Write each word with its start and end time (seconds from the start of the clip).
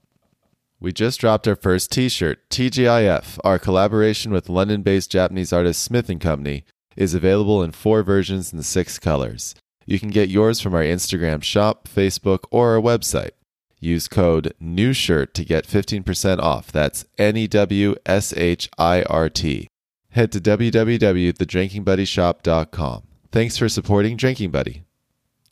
We 0.78 0.92
just 0.92 1.18
dropped 1.18 1.48
our 1.48 1.56
first 1.56 1.90
t-shirt, 1.90 2.48
TGIF, 2.50 3.40
our 3.42 3.58
collaboration 3.58 4.30
with 4.30 4.48
London-based 4.48 5.10
Japanese 5.10 5.52
artist 5.52 5.82
Smith 5.82 6.08
& 6.18 6.20
Company, 6.20 6.64
is 6.94 7.14
available 7.14 7.64
in 7.64 7.72
four 7.72 8.04
versions 8.04 8.52
and 8.52 8.64
six 8.64 9.00
colors. 9.00 9.56
You 9.86 9.98
can 9.98 10.10
get 10.10 10.28
yours 10.28 10.60
from 10.60 10.74
our 10.74 10.82
Instagram 10.82 11.42
shop, 11.42 11.88
Facebook, 11.88 12.40
or 12.50 12.74
our 12.74 12.80
website. 12.80 13.30
Use 13.80 14.06
code 14.08 14.52
NEWSHIRT 14.62 15.32
to 15.34 15.44
get 15.44 15.66
15% 15.66 16.38
off. 16.38 16.72
That's 16.72 17.04
N 17.18 17.36
E 17.36 17.46
W 17.46 17.94
S 18.06 18.32
H 18.34 18.70
I 18.78 19.02
R 19.02 19.28
T. 19.28 19.68
Head 20.10 20.32
to 20.32 20.40
www.thedrinkingbuddyshop.com. 20.40 23.02
Thanks 23.30 23.58
for 23.58 23.68
supporting 23.68 24.16
Drinking 24.16 24.50
Buddy. 24.50 24.84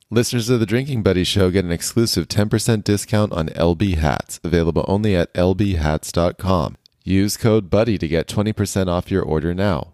Listeners 0.08 0.48
of 0.48 0.60
the 0.60 0.66
Drinking 0.66 1.02
Buddy 1.02 1.24
Show 1.24 1.50
get 1.50 1.64
an 1.64 1.72
exclusive 1.72 2.28
10% 2.28 2.84
discount 2.84 3.32
on 3.32 3.48
LB 3.48 3.96
hats, 3.96 4.38
available 4.44 4.84
only 4.86 5.16
at 5.16 5.34
lbhats.com. 5.34 6.76
Use 7.02 7.36
code 7.36 7.68
BUDDY 7.70 7.98
to 7.98 8.08
get 8.08 8.28
20% 8.28 8.88
off 8.88 9.10
your 9.10 9.22
order 9.22 9.52
now. 9.52 9.91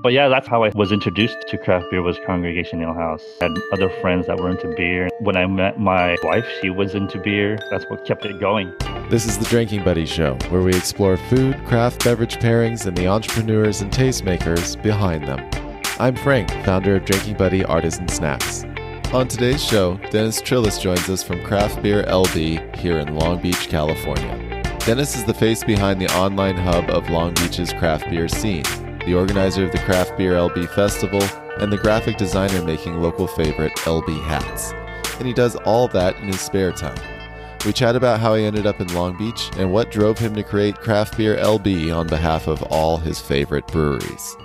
But 0.00 0.12
yeah, 0.12 0.28
that's 0.28 0.46
how 0.46 0.62
I 0.62 0.70
was 0.76 0.92
introduced 0.92 1.48
to 1.48 1.58
craft 1.58 1.86
beer 1.90 2.02
was 2.02 2.20
Congregation 2.24 2.80
Ale 2.80 2.94
House. 2.94 3.24
I 3.40 3.46
had 3.46 3.58
other 3.72 3.90
friends 4.00 4.28
that 4.28 4.38
were 4.38 4.48
into 4.48 4.68
beer. 4.76 5.08
When 5.18 5.36
I 5.36 5.44
met 5.46 5.80
my 5.80 6.16
wife, 6.22 6.46
she 6.60 6.70
was 6.70 6.94
into 6.94 7.18
beer. 7.18 7.58
That's 7.68 7.84
what 7.86 8.04
kept 8.04 8.24
it 8.24 8.38
going. 8.38 8.72
This 9.10 9.26
is 9.26 9.38
the 9.38 9.44
Drinking 9.46 9.82
Buddy 9.82 10.06
Show, 10.06 10.38
where 10.50 10.62
we 10.62 10.72
explore 10.72 11.16
food, 11.16 11.56
craft 11.66 12.04
beverage 12.04 12.36
pairings, 12.36 12.86
and 12.86 12.96
the 12.96 13.08
entrepreneurs 13.08 13.80
and 13.80 13.90
tastemakers 13.90 14.80
behind 14.80 15.26
them. 15.26 15.44
I'm 15.98 16.14
Frank, 16.14 16.48
founder 16.64 16.94
of 16.94 17.04
Drinking 17.04 17.36
Buddy 17.36 17.64
Artisan 17.64 18.06
Snacks. 18.06 18.62
On 19.12 19.26
today's 19.26 19.64
show, 19.64 19.96
Dennis 20.12 20.40
Trilles 20.40 20.80
joins 20.80 21.08
us 21.08 21.24
from 21.24 21.42
Craft 21.42 21.82
Beer 21.82 22.04
LB 22.04 22.76
here 22.76 23.00
in 23.00 23.16
Long 23.16 23.42
Beach, 23.42 23.68
California. 23.68 24.62
Dennis 24.78 25.16
is 25.16 25.24
the 25.24 25.34
face 25.34 25.64
behind 25.64 26.00
the 26.00 26.16
online 26.16 26.56
hub 26.56 26.88
of 26.88 27.10
Long 27.10 27.34
Beach's 27.34 27.72
craft 27.72 28.08
beer 28.08 28.28
scene 28.28 28.62
the 29.08 29.14
organizer 29.14 29.64
of 29.64 29.72
the 29.72 29.78
Craft 29.78 30.18
Beer 30.18 30.34
LB 30.34 30.68
Festival, 30.68 31.22
and 31.60 31.72
the 31.72 31.78
graphic 31.78 32.18
designer 32.18 32.60
making 32.62 33.00
local 33.00 33.26
favorite 33.26 33.72
LB 33.78 34.22
hats. 34.24 34.74
And 35.18 35.26
he 35.26 35.32
does 35.32 35.56
all 35.56 35.88
that 35.88 36.14
in 36.16 36.26
his 36.26 36.42
spare 36.42 36.72
time. 36.72 37.00
We 37.64 37.72
chat 37.72 37.96
about 37.96 38.20
how 38.20 38.34
he 38.34 38.44
ended 38.44 38.66
up 38.66 38.82
in 38.82 38.94
Long 38.94 39.16
Beach 39.16 39.50
and 39.56 39.72
what 39.72 39.90
drove 39.90 40.18
him 40.18 40.34
to 40.34 40.42
create 40.42 40.76
Craft 40.76 41.16
Beer 41.16 41.38
LB 41.38 41.90
on 41.96 42.06
behalf 42.06 42.48
of 42.48 42.62
all 42.64 42.98
his 42.98 43.18
favorite 43.18 43.66
breweries. 43.68 44.36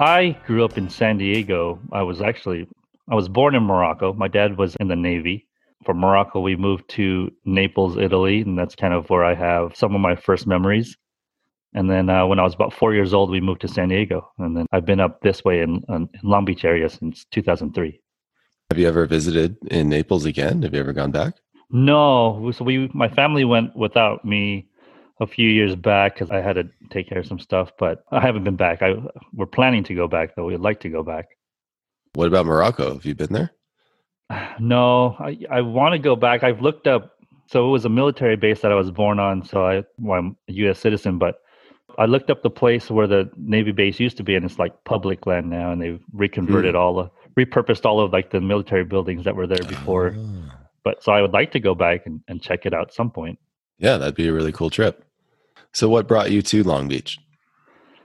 I 0.00 0.36
grew 0.44 0.64
up 0.64 0.76
in 0.76 0.90
San 0.90 1.16
Diego. 1.16 1.78
I 1.92 2.02
was 2.02 2.20
actually 2.20 2.66
I 3.08 3.14
was 3.14 3.28
born 3.28 3.54
in 3.54 3.62
Morocco. 3.62 4.14
My 4.14 4.26
dad 4.26 4.58
was 4.58 4.74
in 4.80 4.88
the 4.88 4.96
Navy. 4.96 5.46
From 5.84 5.98
Morocco, 5.98 6.40
we 6.40 6.56
moved 6.56 6.88
to 6.90 7.30
Naples, 7.44 7.96
Italy, 7.96 8.40
and 8.40 8.58
that's 8.58 8.74
kind 8.74 8.92
of 8.92 9.08
where 9.10 9.24
I 9.24 9.34
have 9.34 9.76
some 9.76 9.94
of 9.94 10.00
my 10.00 10.16
first 10.16 10.44
memories. 10.44 10.96
And 11.74 11.90
then 11.90 12.08
uh, 12.08 12.26
when 12.26 12.38
I 12.38 12.42
was 12.42 12.54
about 12.54 12.72
four 12.72 12.94
years 12.94 13.12
old, 13.12 13.30
we 13.30 13.40
moved 13.40 13.60
to 13.60 13.68
San 13.68 13.88
Diego. 13.88 14.30
And 14.38 14.56
then 14.56 14.66
I've 14.72 14.86
been 14.86 15.00
up 15.00 15.20
this 15.20 15.44
way 15.44 15.60
in, 15.60 15.82
in 15.88 16.08
Long 16.22 16.44
Beach 16.44 16.64
area 16.64 16.88
since 16.88 17.26
2003. 17.30 18.00
Have 18.70 18.78
you 18.78 18.88
ever 18.88 19.06
visited 19.06 19.56
in 19.70 19.88
Naples 19.88 20.24
again? 20.24 20.62
Have 20.62 20.74
you 20.74 20.80
ever 20.80 20.92
gone 20.92 21.10
back? 21.10 21.34
No. 21.70 22.50
So 22.54 22.64
we, 22.64 22.90
my 22.94 23.08
family 23.08 23.44
went 23.44 23.76
without 23.76 24.24
me 24.24 24.68
a 25.20 25.26
few 25.26 25.48
years 25.48 25.74
back 25.74 26.14
because 26.14 26.30
I 26.30 26.40
had 26.40 26.54
to 26.54 26.68
take 26.90 27.08
care 27.08 27.18
of 27.18 27.26
some 27.26 27.38
stuff, 27.38 27.72
but 27.78 28.04
I 28.12 28.20
haven't 28.20 28.44
been 28.44 28.56
back. 28.56 28.82
I 28.82 28.94
we're 29.32 29.46
planning 29.46 29.84
to 29.84 29.94
go 29.94 30.06
back 30.06 30.36
though. 30.36 30.44
We'd 30.44 30.60
like 30.60 30.80
to 30.80 30.88
go 30.88 31.02
back. 31.02 31.26
What 32.14 32.28
about 32.28 32.46
Morocco? 32.46 32.94
Have 32.94 33.04
you 33.04 33.14
been 33.14 33.32
there? 33.32 33.52
No, 34.60 35.16
I, 35.20 35.38
I 35.50 35.60
want 35.60 35.92
to 35.92 35.98
go 35.98 36.16
back. 36.16 36.42
I've 36.42 36.60
looked 36.60 36.86
up. 36.86 37.12
So 37.46 37.66
it 37.66 37.70
was 37.70 37.84
a 37.84 37.88
military 37.88 38.36
base 38.36 38.60
that 38.60 38.72
I 38.72 38.74
was 38.74 38.90
born 38.90 39.18
on. 39.18 39.44
So 39.44 39.64
I, 39.64 39.84
well, 39.98 40.18
I'm 40.18 40.36
a 40.48 40.52
U.S. 40.52 40.78
citizen, 40.78 41.18
but 41.18 41.36
I 41.98 42.06
looked 42.06 42.30
up 42.30 42.42
the 42.42 42.50
place 42.50 42.90
where 42.90 43.08
the 43.08 43.28
Navy 43.36 43.72
base 43.72 43.98
used 43.98 44.16
to 44.18 44.22
be, 44.22 44.36
and 44.36 44.44
it's 44.44 44.58
like 44.58 44.72
public 44.84 45.26
land 45.26 45.50
now, 45.50 45.72
and 45.72 45.82
they've 45.82 46.00
reconverted 46.12 46.74
mm. 46.74 46.78
all 46.78 46.94
the, 46.94 47.10
repurposed 47.44 47.84
all 47.84 48.00
of 48.00 48.12
like 48.12 48.30
the 48.30 48.40
military 48.40 48.84
buildings 48.84 49.24
that 49.24 49.34
were 49.34 49.48
there 49.48 49.64
before. 49.64 50.14
Oh. 50.16 50.44
But 50.84 51.02
so 51.02 51.12
I 51.12 51.20
would 51.20 51.32
like 51.32 51.50
to 51.52 51.60
go 51.60 51.74
back 51.74 52.06
and, 52.06 52.20
and 52.28 52.40
check 52.40 52.64
it 52.66 52.72
out 52.72 52.88
at 52.88 52.94
some 52.94 53.10
point. 53.10 53.38
Yeah, 53.78 53.96
that'd 53.96 54.14
be 54.14 54.28
a 54.28 54.32
really 54.32 54.52
cool 54.52 54.70
trip. 54.70 55.04
So, 55.74 55.88
what 55.88 56.06
brought 56.08 56.30
you 56.30 56.40
to 56.40 56.62
Long 56.62 56.88
Beach? 56.88 57.18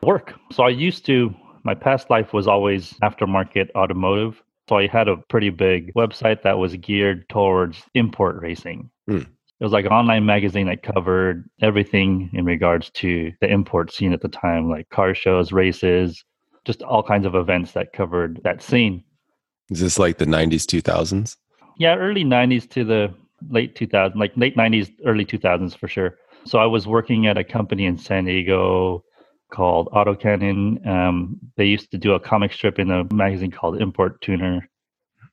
Work. 0.02 0.34
So, 0.52 0.64
I 0.64 0.70
used 0.70 1.06
to, 1.06 1.34
my 1.64 1.76
past 1.76 2.10
life 2.10 2.34
was 2.34 2.48
always 2.48 2.94
aftermarket 3.04 3.70
automotive. 3.76 4.42
So, 4.70 4.78
I 4.78 4.88
had 4.88 5.08
a 5.08 5.18
pretty 5.30 5.50
big 5.50 5.94
website 5.94 6.42
that 6.42 6.58
was 6.58 6.76
geared 6.76 7.30
towards 7.30 7.82
import 7.94 8.42
racing. 8.42 8.90
Mm 9.10 9.28
it 9.64 9.66
was 9.66 9.72
like 9.72 9.86
an 9.86 9.94
online 9.94 10.26
magazine 10.26 10.68
that 10.68 10.84
covered 10.84 11.50
everything 11.62 12.30
in 12.34 12.44
regards 12.44 12.90
to 12.90 13.32
the 13.40 13.50
import 13.50 13.94
scene 13.94 14.12
at 14.12 14.20
the 14.20 14.28
time, 14.28 14.70
like 14.70 14.90
car 14.90 15.16
shows, 15.16 15.54
races, 15.54 16.26
just 16.66 16.82
all 16.84 17.02
kinds 17.02 17.26
of 17.26 17.34
events 17.34 17.72
that 17.72 17.94
covered 17.94 18.42
that 18.44 18.62
scene. 18.62 19.06
Is 19.70 19.80
this 19.80 19.98
like 19.98 20.18
the 20.18 20.26
90s, 20.26 20.66
2000s? 20.66 21.38
Yeah, 21.78 21.96
early 21.96 22.26
90s 22.26 22.70
to 22.72 22.84
the 22.84 23.14
late 23.50 23.74
2000s, 23.78 24.18
like 24.18 24.34
late 24.36 24.58
90s, 24.58 24.92
early 25.06 25.24
2000s 25.24 25.78
for 25.78 25.88
sure. 25.88 26.18
So 26.44 26.60
I 26.60 26.66
was 26.66 26.86
working 26.86 27.28
at 27.28 27.38
a 27.38 27.44
company 27.46 27.86
in 27.86 27.98
San 27.98 28.26
Diego 28.26 29.06
called 29.50 29.88
Autocannon. 29.94 30.86
Um, 30.86 31.40
they 31.56 31.68
used 31.68 31.90
to 31.92 31.98
do 31.98 32.12
a 32.12 32.20
comic 32.20 32.52
strip 32.52 32.80
in 32.80 32.92
a 32.92 33.06
magazine 33.14 33.52
called 33.52 33.82
Import 33.82 34.20
Tuner. 34.20 34.68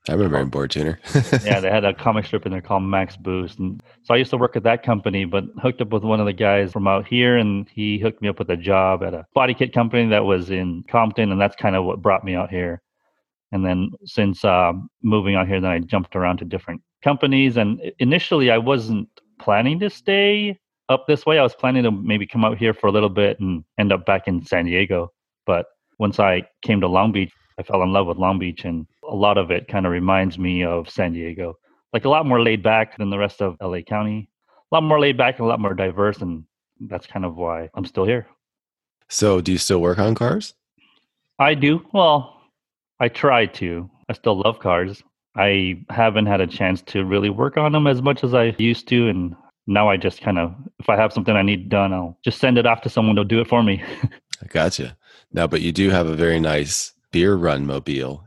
I 0.08 0.12
remember 0.12 0.38
Import 0.38 0.70
Tuner. 0.70 0.98
yeah, 1.44 1.60
they 1.60 1.70
had 1.70 1.84
a 1.84 1.92
comic 1.92 2.24
strip 2.24 2.46
in 2.46 2.52
there 2.52 2.62
called 2.62 2.82
Max 2.82 3.16
Boost. 3.16 3.58
And 3.58 3.82
so 4.02 4.14
I 4.14 4.16
used 4.16 4.30
to 4.30 4.38
work 4.38 4.56
at 4.56 4.62
that 4.62 4.82
company, 4.82 5.24
but 5.24 5.44
hooked 5.60 5.80
up 5.80 5.90
with 5.90 6.04
one 6.04 6.20
of 6.20 6.26
the 6.26 6.32
guys 6.32 6.72
from 6.72 6.88
out 6.88 7.06
here, 7.06 7.36
and 7.36 7.68
he 7.68 7.98
hooked 7.98 8.22
me 8.22 8.28
up 8.28 8.38
with 8.38 8.50
a 8.50 8.56
job 8.56 9.02
at 9.02 9.12
a 9.12 9.26
body 9.34 9.52
kit 9.52 9.74
company 9.74 10.08
that 10.08 10.24
was 10.24 10.50
in 10.50 10.84
Compton, 10.88 11.30
and 11.30 11.40
that's 11.40 11.56
kind 11.56 11.76
of 11.76 11.84
what 11.84 12.00
brought 12.02 12.24
me 12.24 12.34
out 12.34 12.50
here. 12.50 12.80
And 13.52 13.64
then 13.64 13.90
since 14.04 14.44
uh, 14.44 14.72
moving 15.02 15.34
out 15.34 15.48
here, 15.48 15.60
then 15.60 15.70
I 15.70 15.78
jumped 15.80 16.16
around 16.16 16.38
to 16.38 16.44
different 16.44 16.80
companies. 17.02 17.56
And 17.56 17.80
initially, 17.98 18.50
I 18.50 18.58
wasn't 18.58 19.08
planning 19.40 19.80
to 19.80 19.90
stay 19.90 20.58
up 20.88 21.06
this 21.06 21.26
way. 21.26 21.38
I 21.38 21.42
was 21.42 21.54
planning 21.54 21.82
to 21.82 21.90
maybe 21.90 22.26
come 22.26 22.44
out 22.44 22.58
here 22.58 22.74
for 22.74 22.86
a 22.86 22.92
little 22.92 23.08
bit 23.08 23.38
and 23.40 23.64
end 23.78 23.92
up 23.92 24.06
back 24.06 24.28
in 24.28 24.44
San 24.44 24.66
Diego. 24.66 25.12
But 25.46 25.66
once 25.98 26.18
I 26.20 26.42
came 26.62 26.80
to 26.80 26.88
Long 26.88 27.12
Beach, 27.12 27.32
I 27.58 27.62
fell 27.62 27.82
in 27.82 27.92
love 27.92 28.06
with 28.06 28.16
Long 28.16 28.38
Beach, 28.38 28.64
and 28.64 28.86
a 29.10 29.14
lot 29.14 29.36
of 29.36 29.50
it 29.50 29.68
kind 29.68 29.86
of 29.86 29.92
reminds 29.92 30.38
me 30.38 30.64
of 30.64 30.88
San 30.88 31.12
Diego. 31.12 31.58
Like 31.92 32.04
a 32.04 32.08
lot 32.08 32.24
more 32.24 32.40
laid 32.40 32.62
back 32.62 32.96
than 32.96 33.10
the 33.10 33.18
rest 33.18 33.42
of 33.42 33.56
LA 33.60 33.80
County, 33.80 34.30
a 34.70 34.74
lot 34.74 34.84
more 34.84 35.00
laid 35.00 35.16
back 35.16 35.38
and 35.38 35.46
a 35.46 35.48
lot 35.48 35.60
more 35.60 35.74
diverse, 35.74 36.18
and 36.18 36.44
that's 36.88 37.06
kind 37.06 37.24
of 37.24 37.36
why 37.36 37.68
I'm 37.74 37.84
still 37.84 38.04
here. 38.04 38.26
So, 39.08 39.40
do 39.40 39.50
you 39.50 39.58
still 39.58 39.80
work 39.80 39.98
on 39.98 40.14
cars? 40.14 40.54
I 41.40 41.54
do. 41.54 41.84
Well, 41.92 42.40
I 43.00 43.08
try 43.08 43.46
to. 43.46 43.90
I 44.08 44.12
still 44.12 44.38
love 44.38 44.60
cars. 44.60 45.02
I 45.36 45.82
haven't 45.90 46.26
had 46.26 46.40
a 46.40 46.46
chance 46.46 46.82
to 46.82 47.04
really 47.04 47.30
work 47.30 47.56
on 47.56 47.72
them 47.72 47.88
as 47.88 48.02
much 48.02 48.22
as 48.22 48.34
I 48.34 48.54
used 48.58 48.86
to, 48.88 49.08
and 49.08 49.34
now 49.66 49.88
I 49.88 49.96
just 49.96 50.20
kind 50.20 50.38
of, 50.38 50.54
if 50.78 50.88
I 50.88 50.96
have 50.96 51.12
something 51.12 51.34
I 51.34 51.42
need 51.42 51.68
done, 51.68 51.92
I'll 51.92 52.16
just 52.24 52.38
send 52.38 52.58
it 52.58 52.66
off 52.66 52.82
to 52.82 52.88
someone 52.88 53.16
to 53.16 53.24
do 53.24 53.40
it 53.40 53.48
for 53.48 53.62
me. 53.62 53.82
I 54.42 54.46
gotcha. 54.48 54.96
Now, 55.32 55.46
but 55.48 55.60
you 55.60 55.72
do 55.72 55.90
have 55.90 56.06
a 56.06 56.14
very 56.14 56.38
nice 56.38 56.92
beer 57.10 57.34
run 57.34 57.66
mobile. 57.66 58.24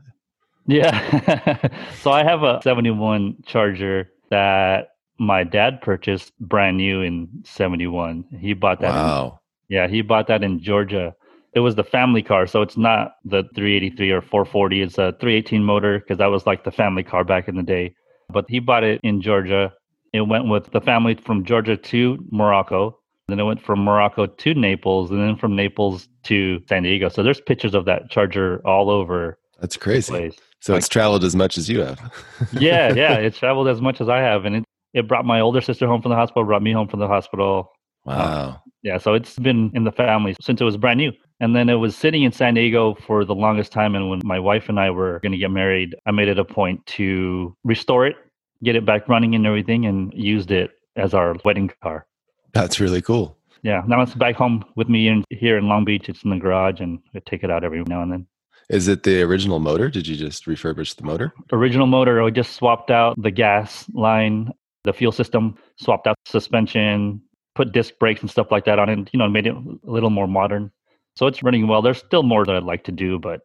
Yeah. 0.66 1.68
so 2.00 2.10
I 2.10 2.24
have 2.24 2.42
a 2.42 2.60
71 2.62 3.36
Charger 3.46 4.10
that 4.30 4.94
my 5.18 5.44
dad 5.44 5.80
purchased 5.80 6.32
brand 6.40 6.76
new 6.76 7.02
in 7.02 7.28
71. 7.44 8.24
He 8.40 8.54
bought 8.54 8.80
that. 8.80 8.92
Wow. 8.92 9.40
In, 9.68 9.76
yeah, 9.76 9.88
he 9.88 10.02
bought 10.02 10.26
that 10.28 10.42
in 10.42 10.60
Georgia. 10.60 11.14
It 11.54 11.60
was 11.60 11.76
the 11.76 11.84
family 11.84 12.22
car, 12.22 12.46
so 12.46 12.62
it's 12.62 12.76
not 12.76 13.12
the 13.24 13.44
383 13.54 14.10
or 14.10 14.20
440. 14.20 14.82
It's 14.82 14.98
a 14.98 15.12
318 15.20 15.62
motor 15.62 16.00
because 16.00 16.18
that 16.18 16.26
was 16.26 16.46
like 16.46 16.64
the 16.64 16.72
family 16.72 17.04
car 17.04 17.24
back 17.24 17.46
in 17.46 17.56
the 17.56 17.62
day. 17.62 17.94
But 18.28 18.46
he 18.48 18.58
bought 18.58 18.82
it 18.82 19.00
in 19.04 19.20
Georgia. 19.20 19.72
It 20.12 20.22
went 20.22 20.48
with 20.48 20.72
the 20.72 20.80
family 20.80 21.14
from 21.14 21.44
Georgia 21.44 21.76
to 21.76 22.18
Morocco. 22.30 22.98
Then 23.28 23.38
it 23.38 23.44
went 23.44 23.62
from 23.62 23.84
Morocco 23.84 24.26
to 24.26 24.54
Naples 24.54 25.10
and 25.10 25.20
then 25.20 25.36
from 25.36 25.56
Naples 25.56 26.08
to 26.24 26.60
San 26.68 26.82
Diego. 26.82 27.08
So 27.08 27.22
there's 27.22 27.40
pictures 27.40 27.74
of 27.74 27.84
that 27.86 28.10
charger 28.10 28.60
all 28.66 28.90
over. 28.90 29.38
That's 29.60 29.76
crazy. 29.76 30.36
So 30.64 30.72
like, 30.72 30.78
it's 30.78 30.88
traveled 30.88 31.24
as 31.24 31.36
much 31.36 31.58
as 31.58 31.68
you 31.68 31.80
have. 31.80 32.00
yeah, 32.58 32.90
yeah. 32.94 33.16
It's 33.16 33.36
traveled 33.36 33.68
as 33.68 33.82
much 33.82 34.00
as 34.00 34.08
I 34.08 34.20
have. 34.20 34.46
And 34.46 34.56
it, 34.56 34.64
it 34.94 35.06
brought 35.06 35.26
my 35.26 35.38
older 35.38 35.60
sister 35.60 35.86
home 35.86 36.00
from 36.00 36.08
the 36.08 36.16
hospital, 36.16 36.42
brought 36.42 36.62
me 36.62 36.72
home 36.72 36.88
from 36.88 37.00
the 37.00 37.06
hospital. 37.06 37.70
Wow. 38.06 38.14
Uh, 38.14 38.56
yeah. 38.82 38.96
So 38.96 39.12
it's 39.12 39.38
been 39.38 39.70
in 39.74 39.84
the 39.84 39.92
family 39.92 40.34
since 40.40 40.62
it 40.62 40.64
was 40.64 40.78
brand 40.78 40.96
new. 40.96 41.12
And 41.38 41.54
then 41.54 41.68
it 41.68 41.74
was 41.74 41.94
sitting 41.94 42.22
in 42.22 42.32
San 42.32 42.54
Diego 42.54 42.94
for 42.94 43.26
the 43.26 43.34
longest 43.34 43.72
time. 43.72 43.94
And 43.94 44.08
when 44.08 44.22
my 44.24 44.40
wife 44.40 44.70
and 44.70 44.80
I 44.80 44.90
were 44.90 45.20
going 45.20 45.32
to 45.32 45.38
get 45.38 45.50
married, 45.50 45.94
I 46.06 46.12
made 46.12 46.28
it 46.28 46.38
a 46.38 46.46
point 46.46 46.84
to 46.96 47.54
restore 47.62 48.06
it, 48.06 48.16
get 48.62 48.74
it 48.74 48.86
back 48.86 49.06
running 49.06 49.34
and 49.34 49.46
everything, 49.46 49.84
and 49.84 50.14
used 50.14 50.50
it 50.50 50.70
as 50.96 51.12
our 51.12 51.36
wedding 51.44 51.70
car. 51.82 52.06
That's 52.54 52.80
really 52.80 53.02
cool. 53.02 53.36
Yeah. 53.62 53.82
Now 53.86 54.00
it's 54.00 54.14
back 54.14 54.36
home 54.36 54.64
with 54.76 54.88
me 54.88 55.08
in, 55.08 55.24
here 55.28 55.58
in 55.58 55.68
Long 55.68 55.84
Beach. 55.84 56.08
It's 56.08 56.22
in 56.22 56.30
the 56.30 56.38
garage 56.38 56.80
and 56.80 57.00
I 57.14 57.20
take 57.26 57.44
it 57.44 57.50
out 57.50 57.64
every 57.64 57.82
now 57.84 58.00
and 58.00 58.10
then. 58.10 58.26
Is 58.70 58.88
it 58.88 59.02
the 59.02 59.22
original 59.22 59.60
motor? 59.60 59.90
Did 59.90 60.06
you 60.06 60.16
just 60.16 60.46
refurbish 60.46 60.96
the 60.96 61.04
motor? 61.04 61.32
Original 61.52 61.86
motor. 61.86 62.22
I 62.22 62.30
just 62.30 62.54
swapped 62.54 62.90
out 62.90 63.20
the 63.20 63.30
gas 63.30 63.86
line, 63.92 64.52
the 64.84 64.92
fuel 64.92 65.12
system, 65.12 65.56
swapped 65.76 66.06
out 66.06 66.16
suspension, 66.26 67.20
put 67.54 67.72
disc 67.72 67.94
brakes 67.98 68.20
and 68.20 68.30
stuff 68.30 68.50
like 68.50 68.64
that 68.64 68.78
on 68.78 68.88
it, 68.88 69.10
you 69.12 69.18
know, 69.18 69.28
made 69.28 69.46
it 69.46 69.54
a 69.54 69.90
little 69.90 70.10
more 70.10 70.26
modern. 70.26 70.70
So 71.16 71.26
it's 71.26 71.42
running 71.42 71.68
well. 71.68 71.82
There's 71.82 71.98
still 71.98 72.22
more 72.22 72.44
that 72.44 72.56
I'd 72.56 72.64
like 72.64 72.84
to 72.84 72.92
do, 72.92 73.18
but 73.18 73.42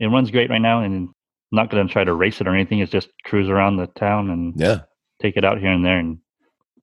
it 0.00 0.06
runs 0.06 0.30
great 0.30 0.50
right 0.50 0.60
now. 0.60 0.82
And 0.82 1.08
I'm 1.08 1.56
not 1.56 1.70
going 1.70 1.86
to 1.86 1.92
try 1.92 2.04
to 2.04 2.12
race 2.12 2.40
it 2.40 2.46
or 2.46 2.54
anything. 2.54 2.80
It's 2.80 2.92
just 2.92 3.08
cruise 3.24 3.48
around 3.48 3.76
the 3.76 3.86
town 3.86 4.30
and 4.30 4.54
yeah, 4.56 4.80
take 5.20 5.36
it 5.36 5.44
out 5.44 5.58
here 5.58 5.70
and 5.70 5.84
there. 5.84 5.98
And 5.98 6.18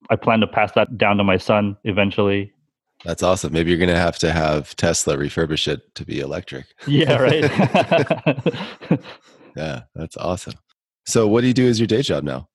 I 0.09 0.15
plan 0.15 0.39
to 0.39 0.47
pass 0.47 0.71
that 0.73 0.97
down 0.97 1.17
to 1.17 1.23
my 1.23 1.37
son 1.37 1.77
eventually. 1.83 2.53
That's 3.05 3.21
awesome. 3.21 3.53
Maybe 3.53 3.69
you're 3.69 3.77
going 3.77 3.89
to 3.89 3.95
have 3.95 4.17
to 4.19 4.31
have 4.31 4.75
Tesla 4.75 5.15
refurbish 5.15 5.67
it 5.67 5.93
to 5.95 6.05
be 6.05 6.19
electric. 6.19 6.65
Yeah, 6.87 7.17
right. 7.17 7.43
yeah, 9.55 9.81
that's 9.93 10.17
awesome. 10.17 10.55
So, 11.05 11.27
what 11.27 11.41
do 11.41 11.47
you 11.47 11.53
do 11.53 11.67
as 11.67 11.79
your 11.79 11.87
day 11.87 12.01
job 12.01 12.23
now? 12.23 12.47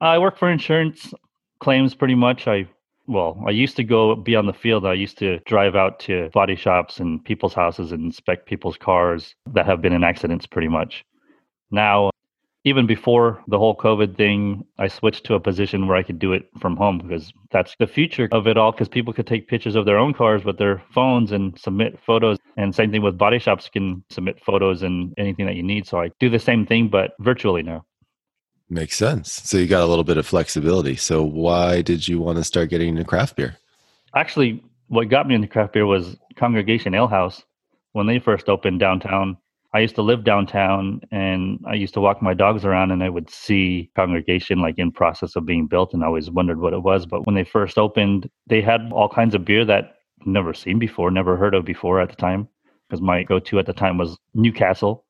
I 0.00 0.18
work 0.18 0.38
for 0.38 0.50
insurance 0.50 1.12
claims 1.60 1.94
pretty 1.94 2.14
much. 2.14 2.48
I 2.48 2.68
well, 3.06 3.42
I 3.46 3.50
used 3.50 3.76
to 3.76 3.84
go 3.84 4.14
be 4.14 4.36
on 4.36 4.46
the 4.46 4.52
field. 4.52 4.86
I 4.86 4.94
used 4.94 5.18
to 5.18 5.40
drive 5.40 5.74
out 5.74 5.98
to 6.00 6.30
body 6.32 6.56
shops 6.56 6.98
and 6.98 7.22
people's 7.24 7.54
houses 7.54 7.92
and 7.92 8.04
inspect 8.04 8.46
people's 8.46 8.76
cars 8.76 9.34
that 9.52 9.66
have 9.66 9.82
been 9.82 9.92
in 9.92 10.04
accidents 10.04 10.46
pretty 10.46 10.68
much. 10.68 11.04
Now, 11.70 12.10
even 12.64 12.86
before 12.86 13.42
the 13.48 13.58
whole 13.58 13.76
COVID 13.76 14.16
thing, 14.16 14.64
I 14.78 14.86
switched 14.86 15.24
to 15.24 15.34
a 15.34 15.40
position 15.40 15.88
where 15.88 15.96
I 15.96 16.02
could 16.02 16.18
do 16.18 16.32
it 16.32 16.48
from 16.60 16.76
home 16.76 16.98
because 16.98 17.32
that's 17.50 17.74
the 17.78 17.88
future 17.88 18.28
of 18.30 18.46
it 18.46 18.56
all. 18.56 18.70
Because 18.70 18.88
people 18.88 19.12
could 19.12 19.26
take 19.26 19.48
pictures 19.48 19.74
of 19.74 19.84
their 19.84 19.98
own 19.98 20.14
cars 20.14 20.44
with 20.44 20.58
their 20.58 20.82
phones 20.94 21.32
and 21.32 21.58
submit 21.58 21.98
photos. 22.06 22.38
And 22.56 22.74
same 22.74 22.92
thing 22.92 23.02
with 23.02 23.18
body 23.18 23.40
shops 23.40 23.68
can 23.68 24.04
submit 24.10 24.40
photos 24.44 24.82
and 24.82 25.12
anything 25.18 25.46
that 25.46 25.56
you 25.56 25.62
need. 25.62 25.86
So 25.86 26.00
I 26.00 26.10
do 26.20 26.30
the 26.30 26.38
same 26.38 26.64
thing, 26.64 26.88
but 26.88 27.12
virtually 27.18 27.62
now. 27.62 27.84
Makes 28.70 28.96
sense. 28.96 29.32
So 29.32 29.58
you 29.58 29.66
got 29.66 29.82
a 29.82 29.86
little 29.86 30.04
bit 30.04 30.16
of 30.16 30.26
flexibility. 30.26 30.94
So 30.96 31.22
why 31.22 31.82
did 31.82 32.06
you 32.06 32.20
want 32.20 32.38
to 32.38 32.44
start 32.44 32.70
getting 32.70 32.90
into 32.90 33.04
craft 33.04 33.36
beer? 33.36 33.56
Actually, 34.14 34.62
what 34.86 35.08
got 35.08 35.26
me 35.26 35.34
into 35.34 35.48
craft 35.48 35.72
beer 35.72 35.86
was 35.86 36.16
Congregation 36.36 36.94
Ale 36.94 37.08
House. 37.08 37.42
When 37.92 38.06
they 38.06 38.18
first 38.18 38.48
opened 38.48 38.80
downtown, 38.80 39.36
I 39.74 39.80
used 39.80 39.94
to 39.94 40.02
live 40.02 40.24
downtown 40.24 41.00
and 41.10 41.58
I 41.66 41.74
used 41.74 41.94
to 41.94 42.00
walk 42.00 42.20
my 42.20 42.34
dogs 42.34 42.64
around 42.64 42.90
and 42.90 43.02
I 43.02 43.08
would 43.08 43.30
see 43.30 43.90
Congregation 43.96 44.60
like 44.60 44.78
in 44.78 44.92
process 44.92 45.34
of 45.34 45.46
being 45.46 45.66
built 45.66 45.94
and 45.94 46.02
I 46.02 46.06
always 46.06 46.30
wondered 46.30 46.60
what 46.60 46.74
it 46.74 46.82
was. 46.82 47.06
But 47.06 47.24
when 47.26 47.34
they 47.34 47.44
first 47.44 47.78
opened, 47.78 48.28
they 48.46 48.60
had 48.60 48.90
all 48.92 49.08
kinds 49.08 49.34
of 49.34 49.46
beer 49.46 49.64
that 49.64 49.96
I'd 50.20 50.26
never 50.26 50.52
seen 50.52 50.78
before, 50.78 51.10
never 51.10 51.38
heard 51.38 51.54
of 51.54 51.64
before 51.64 52.00
at 52.00 52.10
the 52.10 52.16
time. 52.16 52.48
Because 52.88 53.00
my 53.00 53.22
go 53.22 53.38
to 53.38 53.58
at 53.58 53.64
the 53.64 53.72
time 53.72 53.96
was 53.96 54.18
Newcastle. 54.34 55.06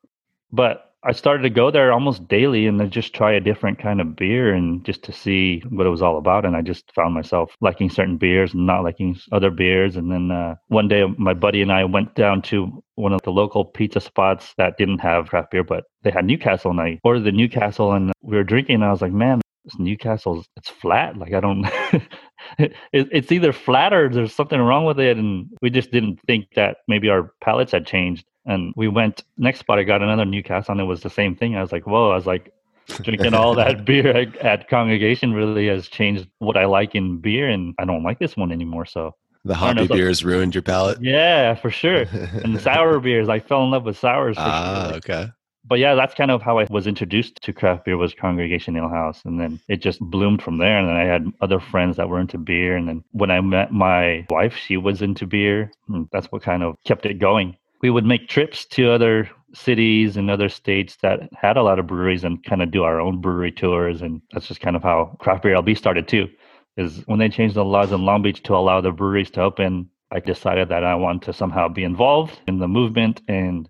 But 0.53 0.92
I 1.05 1.11
started 1.11 1.43
to 1.43 1.49
go 1.49 1.69
there 1.69 1.91
almost 1.91 2.29
daily 2.29 2.65
and 2.65 2.79
then 2.79 2.89
just 2.89 3.13
try 3.13 3.33
a 3.33 3.41
different 3.41 3.77
kind 3.77 3.99
of 3.99 4.15
beer 4.15 4.53
and 4.53 4.85
just 4.85 5.03
to 5.03 5.11
see 5.11 5.61
what 5.69 5.85
it 5.85 5.89
was 5.89 6.01
all 6.01 6.17
about. 6.17 6.45
And 6.45 6.55
I 6.55 6.61
just 6.61 6.93
found 6.93 7.13
myself 7.13 7.55
liking 7.59 7.89
certain 7.89 8.17
beers 8.17 8.53
and 8.53 8.65
not 8.65 8.83
liking 8.83 9.19
other 9.33 9.51
beers. 9.51 9.97
And 9.97 10.09
then 10.09 10.31
uh, 10.31 10.55
one 10.67 10.87
day, 10.87 11.03
my 11.17 11.33
buddy 11.33 11.61
and 11.61 11.73
I 11.73 11.83
went 11.83 12.15
down 12.15 12.41
to 12.43 12.81
one 12.95 13.11
of 13.11 13.21
the 13.23 13.31
local 13.31 13.65
pizza 13.65 13.99
spots 13.99 14.53
that 14.57 14.77
didn't 14.77 14.99
have 14.99 15.27
craft 15.27 15.51
beer, 15.51 15.63
but 15.63 15.83
they 16.03 16.11
had 16.11 16.23
Newcastle. 16.23 16.71
And 16.71 16.79
I 16.79 16.99
ordered 17.03 17.25
the 17.25 17.33
Newcastle 17.33 17.91
and 17.91 18.13
we 18.21 18.37
were 18.37 18.43
drinking. 18.45 18.75
And 18.75 18.85
I 18.85 18.91
was 18.91 19.01
like, 19.01 19.11
man, 19.11 19.41
this 19.65 19.77
Newcastle, 19.77 20.45
it's 20.55 20.69
flat. 20.69 21.17
Like, 21.17 21.33
I 21.33 21.41
don't, 21.41 21.65
it, 22.57 22.73
it's 22.93 23.31
either 23.31 23.51
flat 23.51 23.91
or 23.91 24.07
there's 24.07 24.33
something 24.33 24.59
wrong 24.59 24.85
with 24.85 25.01
it. 25.01 25.17
And 25.17 25.49
we 25.61 25.69
just 25.69 25.91
didn't 25.91 26.19
think 26.27 26.47
that 26.55 26.77
maybe 26.87 27.09
our 27.09 27.33
palates 27.41 27.73
had 27.73 27.85
changed. 27.85 28.25
And 28.45 28.73
we 28.75 28.87
went 28.87 29.23
next 29.37 29.59
spot. 29.59 29.79
I 29.79 29.83
got 29.83 30.01
another 30.01 30.25
new 30.25 30.43
cast 30.43 30.69
and 30.69 30.79
it 30.79 30.83
was 30.83 31.01
the 31.01 31.09
same 31.09 31.35
thing. 31.35 31.55
I 31.55 31.61
was 31.61 31.71
like, 31.71 31.87
"Whoa!" 31.87 32.11
I 32.11 32.15
was 32.15 32.25
like, 32.25 32.53
drinking 32.87 33.33
all 33.33 33.55
that 33.55 33.85
beer 33.85 34.09
at, 34.09 34.35
at, 34.37 34.69
congregation 34.69 35.33
really 35.33 35.67
has 35.67 35.87
changed 35.87 36.27
what 36.39 36.57
I 36.57 36.65
like 36.65 36.95
in 36.95 37.17
beer, 37.17 37.49
and 37.49 37.73
I 37.79 37.85
don't 37.85 38.03
like 38.03 38.19
this 38.19 38.35
one 38.35 38.51
anymore. 38.51 38.85
So 38.85 39.15
the 39.45 39.55
hoppy 39.55 39.87
beers 39.87 40.23
ruined 40.23 40.55
your 40.55 40.61
palate. 40.61 41.01
Yeah, 41.01 41.55
for 41.55 41.71
sure. 41.71 42.01
and 42.43 42.55
the 42.55 42.59
sour 42.59 42.99
beers, 42.99 43.29
I 43.29 43.39
fell 43.39 43.63
in 43.63 43.71
love 43.71 43.85
with 43.85 43.97
sours. 43.97 44.35
ah, 44.39 44.87
sure. 44.89 44.97
okay. 44.97 45.27
But 45.65 45.79
yeah, 45.79 45.95
that's 45.95 46.13
kind 46.13 46.29
of 46.29 46.41
how 46.41 46.59
I 46.59 46.67
was 46.69 46.87
introduced 46.87 47.41
to 47.43 47.53
craft 47.53 47.85
beer 47.85 47.95
was 47.95 48.13
Congregation 48.13 48.75
Ale 48.75 48.89
House, 48.89 49.21
and 49.23 49.39
then 49.39 49.61
it 49.69 49.77
just 49.77 50.01
bloomed 50.01 50.41
from 50.41 50.57
there. 50.57 50.77
And 50.77 50.89
then 50.89 50.97
I 50.97 51.05
had 51.05 51.31
other 51.39 51.61
friends 51.61 51.95
that 51.95 52.09
were 52.09 52.19
into 52.19 52.37
beer, 52.37 52.75
and 52.75 52.87
then 52.89 53.03
when 53.11 53.31
I 53.31 53.39
met 53.39 53.71
my 53.71 54.25
wife, 54.29 54.57
she 54.57 54.75
was 54.75 55.01
into 55.01 55.25
beer. 55.25 55.71
that's 56.11 56.29
what 56.33 56.41
kind 56.41 56.63
of 56.63 56.75
kept 56.83 57.05
it 57.05 57.17
going 57.17 57.55
we 57.83 57.89
would 57.89 58.05
make 58.05 58.29
trips 58.29 58.65
to 58.65 58.89
other 58.89 59.29
cities 59.53 60.15
and 60.17 60.31
other 60.31 60.47
states 60.47 60.95
that 61.01 61.29
had 61.33 61.57
a 61.57 61.61
lot 61.61 61.77
of 61.77 61.85
breweries 61.85 62.23
and 62.23 62.43
kind 62.43 62.63
of 62.63 62.71
do 62.71 62.81
our 62.83 62.99
own 62.99 63.19
brewery 63.19 63.51
tours. 63.51 64.01
And 64.01 64.21
that's 64.31 64.47
just 64.47 64.61
kind 64.61 64.77
of 64.77 64.81
how 64.81 65.15
Craft 65.19 65.43
Beer 65.43 65.55
LB 65.55 65.77
started 65.77 66.07
too. 66.07 66.27
Is 66.77 67.03
when 67.05 67.19
they 67.19 67.29
changed 67.29 67.55
the 67.55 67.65
laws 67.65 67.91
in 67.91 68.05
Long 68.05 68.23
Beach 68.23 68.41
to 68.43 68.55
allow 68.55 68.81
the 68.81 68.91
breweries 68.91 69.29
to 69.31 69.41
open, 69.41 69.89
I 70.11 70.21
decided 70.21 70.69
that 70.69 70.85
I 70.85 70.95
wanted 70.95 71.23
to 71.23 71.33
somehow 71.33 71.67
be 71.67 71.83
involved 71.83 72.39
in 72.47 72.57
the 72.57 72.69
movement. 72.69 73.21
And 73.27 73.67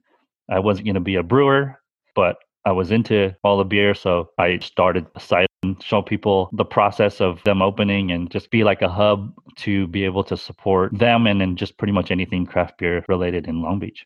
I 0.50 0.59
wasn't 0.59 0.86
going 0.86 0.94
to 0.94 1.01
be 1.01 1.16
a 1.16 1.24
brewer, 1.24 1.80
but 2.16 2.38
I 2.66 2.71
was 2.71 2.92
into 2.92 3.36
all 3.44 3.57
the 3.57 3.66
beer. 3.66 3.95
So 3.95 4.30
I 4.38 4.59
started 4.59 5.07
a 5.16 5.19
site 5.19 5.48
and 5.63 5.81
show 5.81 6.01
people 6.01 6.50
the 6.54 6.66
process 6.66 7.19
of 7.19 7.42
them 7.44 7.62
opening 7.62 8.12
and 8.12 8.30
just 8.30 8.51
be 8.51 8.63
like 8.63 8.81
a 8.81 8.89
hub 8.89 9.33
to 9.57 9.88
be 9.88 10.06
able 10.06 10.24
to 10.25 10.38
support 10.38 10.98
them 10.98 11.25
and 11.27 11.42
then 11.42 11.56
just 11.56 11.77
pretty 11.77 11.94
much 11.94 12.12
anything 12.12 12.45
craft 12.45 12.77
beer 12.77 13.04
related 13.07 13.47
in 13.47 13.61
Long 13.61 13.80
Beach. 13.80 14.06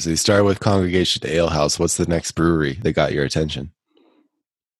So 0.00 0.10
you 0.10 0.16
started 0.16 0.44
with 0.44 0.60
Congregation 0.60 1.22
Ale 1.26 1.48
House. 1.48 1.78
What's 1.78 1.96
the 1.96 2.06
next 2.06 2.32
brewery 2.32 2.78
that 2.82 2.92
got 2.92 3.12
your 3.12 3.24
attention? 3.24 3.70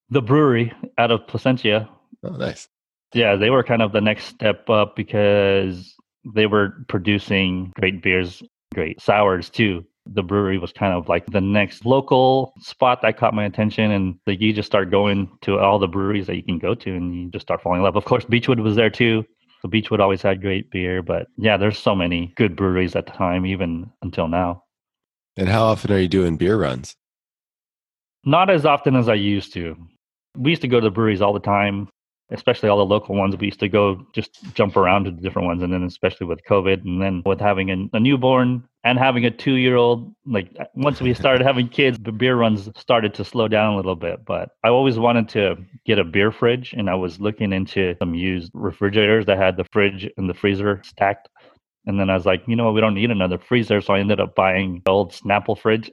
The 0.09 0.21
Bruery 0.21 0.73
out 0.97 1.11
of 1.11 1.25
Placentia. 1.27 1.87
Oh, 2.23 2.31
nice. 2.31 2.67
Yeah, 3.13 3.35
they 3.35 3.49
were 3.49 3.63
kind 3.63 3.81
of 3.81 3.91
the 3.91 4.01
next 4.01 4.25
step 4.25 4.69
up 4.69 4.95
because 4.95 5.93
they 6.25 6.47
were 6.47 6.73
producing 6.87 7.71
great 7.79 8.01
beers, 8.01 8.41
great 8.73 9.01
sours 9.01 9.49
too 9.49 9.85
the 10.05 10.23
Bruery 10.23 10.59
was 10.59 10.71
kind 10.71 10.93
of 10.93 11.07
like 11.07 11.25
the 11.27 11.41
next 11.41 11.85
local 11.85 12.53
spot 12.59 13.01
that 13.01 13.17
caught 13.17 13.33
my 13.33 13.45
attention 13.45 13.91
and 13.91 14.17
like 14.25 14.41
you 14.41 14.51
just 14.51 14.65
start 14.65 14.89
going 14.89 15.29
to 15.41 15.59
all 15.59 15.79
the 15.79 15.87
breweries 15.87 16.27
that 16.27 16.35
you 16.35 16.43
can 16.43 16.57
go 16.57 16.73
to 16.73 16.95
and 16.95 17.15
you 17.15 17.29
just 17.29 17.43
start 17.43 17.61
falling 17.61 17.79
in 17.79 17.83
love 17.83 17.95
of 17.95 18.05
course 18.05 18.25
Beachwood 18.25 18.61
was 18.61 18.75
there 18.75 18.89
too 18.89 19.23
so 19.61 19.69
Beachwood 19.69 19.99
always 19.99 20.21
had 20.21 20.41
great 20.41 20.71
beer 20.71 21.01
but 21.01 21.27
yeah 21.37 21.55
there's 21.57 21.77
so 21.77 21.95
many 21.95 22.33
good 22.35 22.55
breweries 22.55 22.95
at 22.95 23.05
the 23.05 23.11
time 23.11 23.45
even 23.45 23.89
until 24.01 24.27
now 24.27 24.63
and 25.37 25.49
how 25.49 25.63
often 25.63 25.91
are 25.91 25.99
you 25.99 26.07
doing 26.07 26.37
beer 26.37 26.57
runs 26.57 26.95
not 28.25 28.49
as 28.49 28.65
often 28.65 28.95
as 28.95 29.09
i 29.09 29.13
used 29.13 29.53
to 29.53 29.75
we 30.37 30.51
used 30.51 30.61
to 30.61 30.67
go 30.67 30.79
to 30.79 30.85
the 30.85 30.91
breweries 30.91 31.21
all 31.21 31.33
the 31.33 31.39
time 31.39 31.87
especially 32.31 32.69
all 32.69 32.77
the 32.77 32.85
local 32.85 33.15
ones. 33.15 33.35
We 33.37 33.47
used 33.47 33.59
to 33.59 33.69
go 33.69 34.05
just 34.13 34.41
jump 34.53 34.75
around 34.75 35.03
to 35.03 35.11
the 35.11 35.21
different 35.21 35.47
ones. 35.47 35.61
And 35.61 35.71
then, 35.71 35.83
especially 35.83 36.27
with 36.27 36.43
COVID, 36.45 36.83
and 36.83 37.01
then 37.01 37.21
with 37.25 37.39
having 37.39 37.69
a, 37.69 37.97
a 37.97 37.99
newborn 37.99 38.63
and 38.83 38.97
having 38.97 39.25
a 39.25 39.31
two 39.31 39.55
year 39.55 39.75
old, 39.75 40.13
like 40.25 40.49
uh, 40.59 40.65
once 40.73 41.01
we 41.01 41.13
started 41.13 41.45
having 41.45 41.67
kids, 41.69 41.99
the 42.01 42.11
beer 42.11 42.35
runs 42.35 42.69
started 42.77 43.13
to 43.15 43.25
slow 43.25 43.47
down 43.47 43.73
a 43.73 43.75
little 43.75 43.95
bit. 43.95 44.25
But 44.25 44.49
I 44.63 44.69
always 44.69 44.97
wanted 44.97 45.29
to 45.29 45.57
get 45.85 45.99
a 45.99 46.03
beer 46.03 46.31
fridge, 46.31 46.73
and 46.73 46.89
I 46.89 46.95
was 46.95 47.19
looking 47.19 47.53
into 47.53 47.95
some 47.99 48.15
used 48.15 48.51
refrigerators 48.53 49.25
that 49.25 49.37
had 49.37 49.57
the 49.57 49.65
fridge 49.71 50.09
and 50.17 50.29
the 50.29 50.33
freezer 50.33 50.81
stacked. 50.83 51.29
And 51.85 51.99
then 51.99 52.09
I 52.09 52.15
was 52.15 52.25
like, 52.25 52.43
you 52.47 52.55
know 52.55 52.65
what, 52.65 52.73
we 52.73 52.81
don't 52.81 52.93
need 52.93 53.11
another 53.11 53.37
freezer. 53.37 53.81
So 53.81 53.93
I 53.93 53.99
ended 53.99 54.19
up 54.19 54.35
buying 54.35 54.81
the 54.85 54.91
old 54.91 55.11
Snapple 55.13 55.57
fridge. 55.57 55.91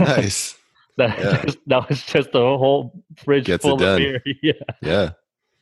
Nice. 0.00 0.56
that, 0.96 1.18
yeah. 1.18 1.44
just, 1.44 1.58
that 1.66 1.88
was 1.88 2.02
just 2.02 2.30
a 2.34 2.38
whole 2.38 3.04
fridge 3.16 3.46
Gets 3.46 3.64
full 3.64 3.74
of 3.74 3.98
beer. 3.98 4.22
yeah. 4.42 4.52
Yeah. 4.82 5.10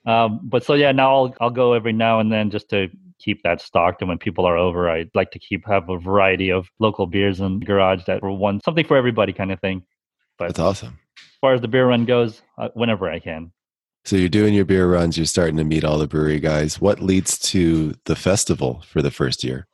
Um, 0.07 0.41
but 0.43 0.65
so 0.65 0.75
yeah, 0.75 0.93
now 0.93 1.15
I'll 1.15 1.35
I'll 1.41 1.51
go 1.51 1.73
every 1.73 1.93
now 1.93 2.21
and 2.21 2.31
then 2.33 2.51
just 2.51 2.71
to 2.71 2.89
keep 3.19 3.43
that 3.43 3.61
stocked. 3.61 4.01
And 4.01 4.09
when 4.09 4.19
people 4.19 4.47
are 4.47 4.57
over, 4.57 4.89
I 4.89 5.07
like 5.15 5.33
to 5.33 5.39
keep 5.39 5.67
have 5.67 5.89
a 5.89 5.99
variety 5.99 6.51
of 6.51 6.69
local 6.79 7.07
beers 7.07 7.41
in 7.41 7.59
the 7.59 7.67
garage 7.67 8.05
that 8.07 8.23
were 8.23 8.33
one 8.33 8.61
something 8.61 8.87
for 8.87 8.97
everybody 8.97 9.33
kind 9.33 9.51
of 9.51 9.61
thing. 9.61 9.83
But 10.39 10.49
that's 10.49 10.61
awesome. 10.61 10.99
As 11.19 11.39
far 11.41 11.55
as 11.55 11.61
the 11.61 11.69
beer 11.69 11.89
run 11.89 12.05
goes, 12.05 12.43
uh, 12.57 12.69
whenever 12.75 13.11
I 13.11 13.19
can. 13.19 13.53
So 14.07 14.15
you're 14.15 14.29
doing 14.29 14.55
your 14.55 14.65
beer 14.65 14.89
runs, 14.89 15.17
you're 15.17 15.27
starting 15.27 15.57
to 15.57 15.65
meet 15.65 15.83
all 15.83 15.99
the 15.99 16.07
brewery 16.07 16.39
guys. 16.39 16.81
What 16.81 17.01
leads 17.01 17.41
to 17.51 17.93
the 18.05 18.15
festival 18.15 18.85
for 18.87 19.03
the 19.03 19.11
first 19.11 19.43
year? 19.43 19.67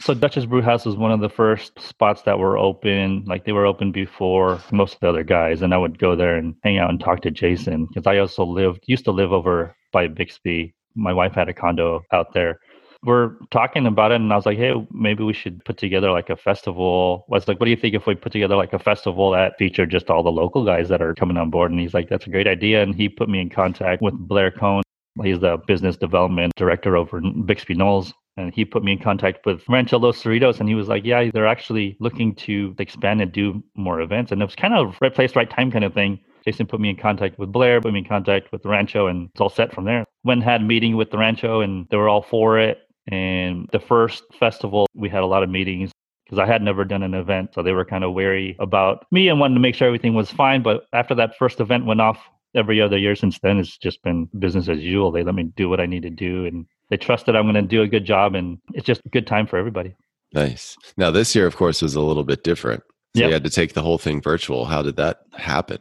So 0.00 0.14
Dutch's 0.14 0.46
Brew 0.46 0.62
House 0.62 0.84
was 0.84 0.94
one 0.94 1.10
of 1.10 1.18
the 1.18 1.28
first 1.28 1.76
spots 1.80 2.22
that 2.22 2.38
were 2.38 2.56
open. 2.56 3.24
Like 3.26 3.44
they 3.44 3.50
were 3.50 3.66
open 3.66 3.90
before 3.90 4.60
most 4.70 4.94
of 4.94 5.00
the 5.00 5.08
other 5.08 5.24
guys, 5.24 5.62
and 5.62 5.74
I 5.74 5.76
would 5.76 5.98
go 5.98 6.14
there 6.14 6.36
and 6.36 6.54
hang 6.62 6.78
out 6.78 6.90
and 6.90 7.00
talk 7.00 7.20
to 7.22 7.32
Jason 7.32 7.86
because 7.86 8.06
I 8.06 8.18
also 8.18 8.44
lived 8.44 8.84
used 8.86 9.04
to 9.06 9.10
live 9.10 9.32
over 9.32 9.74
by 9.92 10.06
Bixby. 10.06 10.72
My 10.94 11.12
wife 11.12 11.32
had 11.32 11.48
a 11.48 11.52
condo 11.52 12.04
out 12.12 12.32
there. 12.34 12.60
We're 13.04 13.36
talking 13.50 13.86
about 13.86 14.10
it, 14.10 14.16
and 14.16 14.32
I 14.32 14.36
was 14.36 14.44
like, 14.46 14.58
"Hey, 14.58 14.74
maybe 14.90 15.22
we 15.22 15.32
should 15.32 15.64
put 15.64 15.76
together 15.76 16.10
like 16.10 16.30
a 16.30 16.36
festival." 16.36 17.26
I 17.30 17.34
was 17.34 17.46
like, 17.46 17.60
"What 17.60 17.66
do 17.66 17.70
you 17.70 17.76
think 17.76 17.94
if 17.94 18.06
we 18.06 18.14
put 18.16 18.32
together 18.32 18.56
like 18.56 18.72
a 18.72 18.78
festival 18.78 19.30
that 19.30 19.56
featured 19.58 19.90
just 19.90 20.10
all 20.10 20.22
the 20.24 20.32
local 20.32 20.64
guys 20.64 20.88
that 20.88 21.00
are 21.00 21.14
coming 21.14 21.36
on 21.36 21.50
board?" 21.50 21.70
And 21.70 21.80
he's 21.80 21.94
like, 21.94 22.08
"That's 22.08 22.26
a 22.26 22.30
great 22.30 22.48
idea." 22.48 22.82
And 22.82 22.94
he 22.94 23.08
put 23.08 23.28
me 23.28 23.40
in 23.40 23.50
contact 23.50 24.02
with 24.02 24.14
Blair 24.14 24.50
Cohn. 24.50 24.82
He's 25.22 25.40
the 25.40 25.58
business 25.66 25.96
development 25.96 26.52
director 26.56 26.96
over 26.96 27.20
Bixby 27.20 27.74
Knolls. 27.74 28.12
and 28.36 28.54
he 28.54 28.64
put 28.64 28.84
me 28.84 28.92
in 28.92 28.98
contact 28.98 29.44
with 29.46 29.68
Rancho 29.68 29.98
Los 29.98 30.22
Cerritos, 30.22 30.60
and 30.60 30.68
he 30.68 30.76
was 30.76 30.86
like, 30.88 31.04
"Yeah, 31.04 31.28
they're 31.32 31.48
actually 31.48 31.96
looking 31.98 32.36
to 32.36 32.72
expand 32.78 33.20
and 33.20 33.32
do 33.32 33.62
more 33.74 34.00
events." 34.00 34.30
And 34.30 34.40
it 34.40 34.44
was 34.44 34.54
kind 34.54 34.74
of 34.74 34.96
right 35.00 35.12
place, 35.12 35.34
right 35.34 35.50
time 35.50 35.72
kind 35.72 35.84
of 35.84 35.92
thing. 35.92 36.20
Jason 36.44 36.66
put 36.66 36.80
me 36.80 36.88
in 36.90 36.96
contact 36.96 37.38
with 37.38 37.50
Blair, 37.52 37.80
put 37.80 37.92
me 37.92 37.98
in 37.98 38.04
contact 38.04 38.52
with 38.52 38.64
Rancho, 38.64 39.08
and 39.08 39.28
it's 39.30 39.40
all 39.40 39.48
set 39.48 39.74
from 39.74 39.84
there. 39.86 40.04
Went 40.24 40.44
had 40.44 40.60
a 40.60 40.64
meeting 40.64 40.96
with 40.96 41.10
the 41.10 41.18
Rancho, 41.18 41.60
and 41.60 41.86
they 41.90 41.96
were 41.96 42.08
all 42.08 42.22
for 42.22 42.58
it. 42.58 42.78
And 43.10 43.68
the 43.72 43.80
first 43.80 44.24
festival, 44.38 44.86
we 44.94 45.08
had 45.08 45.22
a 45.22 45.26
lot 45.26 45.42
of 45.42 45.48
meetings 45.50 45.90
because 46.24 46.38
I 46.38 46.46
had 46.46 46.62
never 46.62 46.84
done 46.84 47.02
an 47.02 47.14
event, 47.14 47.54
so 47.54 47.62
they 47.62 47.72
were 47.72 47.86
kind 47.86 48.04
of 48.04 48.12
wary 48.12 48.54
about 48.58 49.06
me 49.10 49.28
and 49.28 49.40
wanted 49.40 49.54
to 49.54 49.60
make 49.60 49.74
sure 49.74 49.86
everything 49.86 50.14
was 50.14 50.30
fine. 50.30 50.62
But 50.62 50.84
after 50.92 51.14
that 51.14 51.36
first 51.38 51.58
event 51.58 51.86
went 51.86 52.02
off, 52.02 52.18
every 52.54 52.82
other 52.82 52.98
year 52.98 53.16
since 53.16 53.38
then, 53.38 53.58
it's 53.58 53.78
just 53.78 54.02
been 54.02 54.28
business 54.38 54.68
as 54.68 54.80
usual. 54.80 55.10
They 55.10 55.22
let 55.22 55.34
me 55.34 55.44
do 55.44 55.70
what 55.70 55.80
I 55.80 55.86
need 55.86 56.02
to 56.02 56.10
do, 56.10 56.44
and 56.44 56.66
they 56.90 56.98
trust 56.98 57.24
that 57.26 57.36
I'm 57.36 57.44
going 57.44 57.54
to 57.54 57.62
do 57.62 57.80
a 57.80 57.88
good 57.88 58.04
job, 58.04 58.34
and 58.34 58.58
it's 58.74 58.86
just 58.86 59.00
a 59.06 59.08
good 59.08 59.26
time 59.26 59.46
for 59.46 59.56
everybody. 59.56 59.94
Nice. 60.34 60.76
Now, 60.98 61.10
this 61.10 61.34
year, 61.34 61.46
of 61.46 61.56
course, 61.56 61.80
was 61.80 61.94
a 61.94 62.02
little 62.02 62.24
bit 62.24 62.44
different. 62.44 62.82
So 63.16 63.22
yep. 63.22 63.28
you 63.28 63.32
had 63.32 63.44
to 63.44 63.50
take 63.50 63.72
the 63.72 63.82
whole 63.82 63.96
thing 63.96 64.20
virtual. 64.20 64.66
How 64.66 64.82
did 64.82 64.96
that 64.96 65.20
happen? 65.32 65.78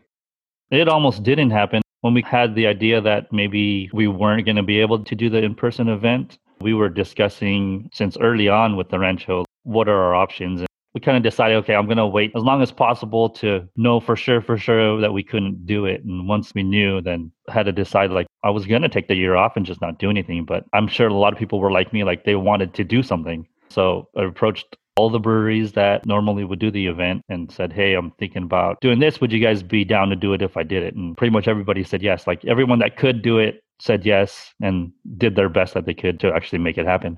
It 0.72 0.88
almost 0.88 1.24
didn't 1.24 1.52
happen. 1.52 1.82
When 2.02 2.14
we 2.14 2.22
had 2.22 2.56
the 2.56 2.68
idea 2.68 3.02
that 3.02 3.34
maybe 3.34 3.90
we 3.92 4.08
weren't 4.08 4.46
going 4.46 4.56
to 4.56 4.64
be 4.64 4.80
able 4.80 5.04
to 5.04 5.16
do 5.16 5.30
the 5.30 5.44
in 5.44 5.56
person 5.56 5.90
event, 5.90 6.38
we 6.62 6.74
were 6.74 6.90
discussing 6.90 7.90
since 7.94 8.18
early 8.18 8.50
on 8.50 8.76
with 8.76 8.90
the 8.90 9.00
Rancho 9.00 9.46
what 9.64 9.90
are 9.90 10.02
our 10.02 10.16
options 10.16 10.62
And 10.62 10.68
we 10.94 11.02
kind 11.02 11.18
of 11.18 11.24
decided, 11.24 11.58
okay, 11.58 11.76
I'm 11.76 11.86
going 11.86 11.98
to 11.98 12.08
wait 12.08 12.32
as 12.36 12.42
long 12.42 12.62
as 12.62 12.72
possible 12.72 13.30
to 13.32 13.68
know 13.76 14.00
for 14.00 14.16
sure, 14.16 14.42
for 14.42 14.58
sure 14.58 15.00
that 15.02 15.14
we 15.14 15.24
couldn't 15.24 15.66
do 15.66 15.86
it. 15.86 16.04
And 16.04 16.28
once 16.28 16.54
we 16.56 16.64
knew, 16.64 17.02
then 17.02 17.32
had 17.50 17.66
to 17.68 17.72
decide 17.72 18.12
like 18.12 18.28
I 18.44 18.50
was 18.50 18.66
going 18.66 18.82
to 18.82 18.90
take 18.90 19.10
the 19.10 19.16
year 19.16 19.36
off 19.36 19.58
and 19.58 19.66
just 19.66 19.82
not 19.82 20.00
do 20.00 20.10
anything. 20.10 20.46
But 20.46 20.64
I'm 20.74 20.88
sure 20.88 21.08
a 21.08 21.14
lot 21.14 21.34
of 21.34 21.40
people 21.40 21.60
were 21.60 21.72
like 21.72 21.92
me, 21.92 22.04
like 22.04 22.24
they 22.24 22.36
wanted 22.36 22.74
to 22.76 22.84
do 22.84 23.04
something. 23.04 23.46
So 23.70 24.08
I 24.16 24.24
approached 24.24 24.78
all 24.96 25.10
the 25.10 25.20
breweries 25.20 25.74
that 25.74 26.06
normally 26.06 26.44
would 26.44 26.58
do 26.58 26.72
the 26.72 26.88
event 26.88 27.22
and 27.30 27.52
said, 27.52 27.72
Hey, 27.72 27.94
I'm 27.94 28.12
thinking 28.12 28.44
about 28.44 28.82
doing 28.82 29.00
this. 29.00 29.22
Would 29.22 29.32
you 29.32 29.40
guys 29.40 29.62
be 29.62 29.84
down 29.86 30.10
to 30.10 30.16
do 30.16 30.34
it 30.34 30.42
if 30.42 30.58
I 30.58 30.64
did 30.64 30.82
it? 30.82 30.96
And 30.96 31.16
pretty 31.16 31.32
much 31.32 31.48
everybody 31.48 31.84
said 31.84 32.02
yes. 32.02 32.26
Like 32.26 32.44
everyone 32.46 32.80
that 32.80 32.98
could 32.98 33.22
do 33.22 33.38
it 33.38 33.62
said 33.80 34.06
yes 34.06 34.54
and 34.62 34.92
did 35.18 35.36
their 35.36 35.50
best 35.50 35.74
that 35.74 35.86
they 35.86 35.94
could 35.94 36.20
to 36.20 36.34
actually 36.34 36.60
make 36.60 36.78
it 36.78 36.86
happen. 36.86 37.18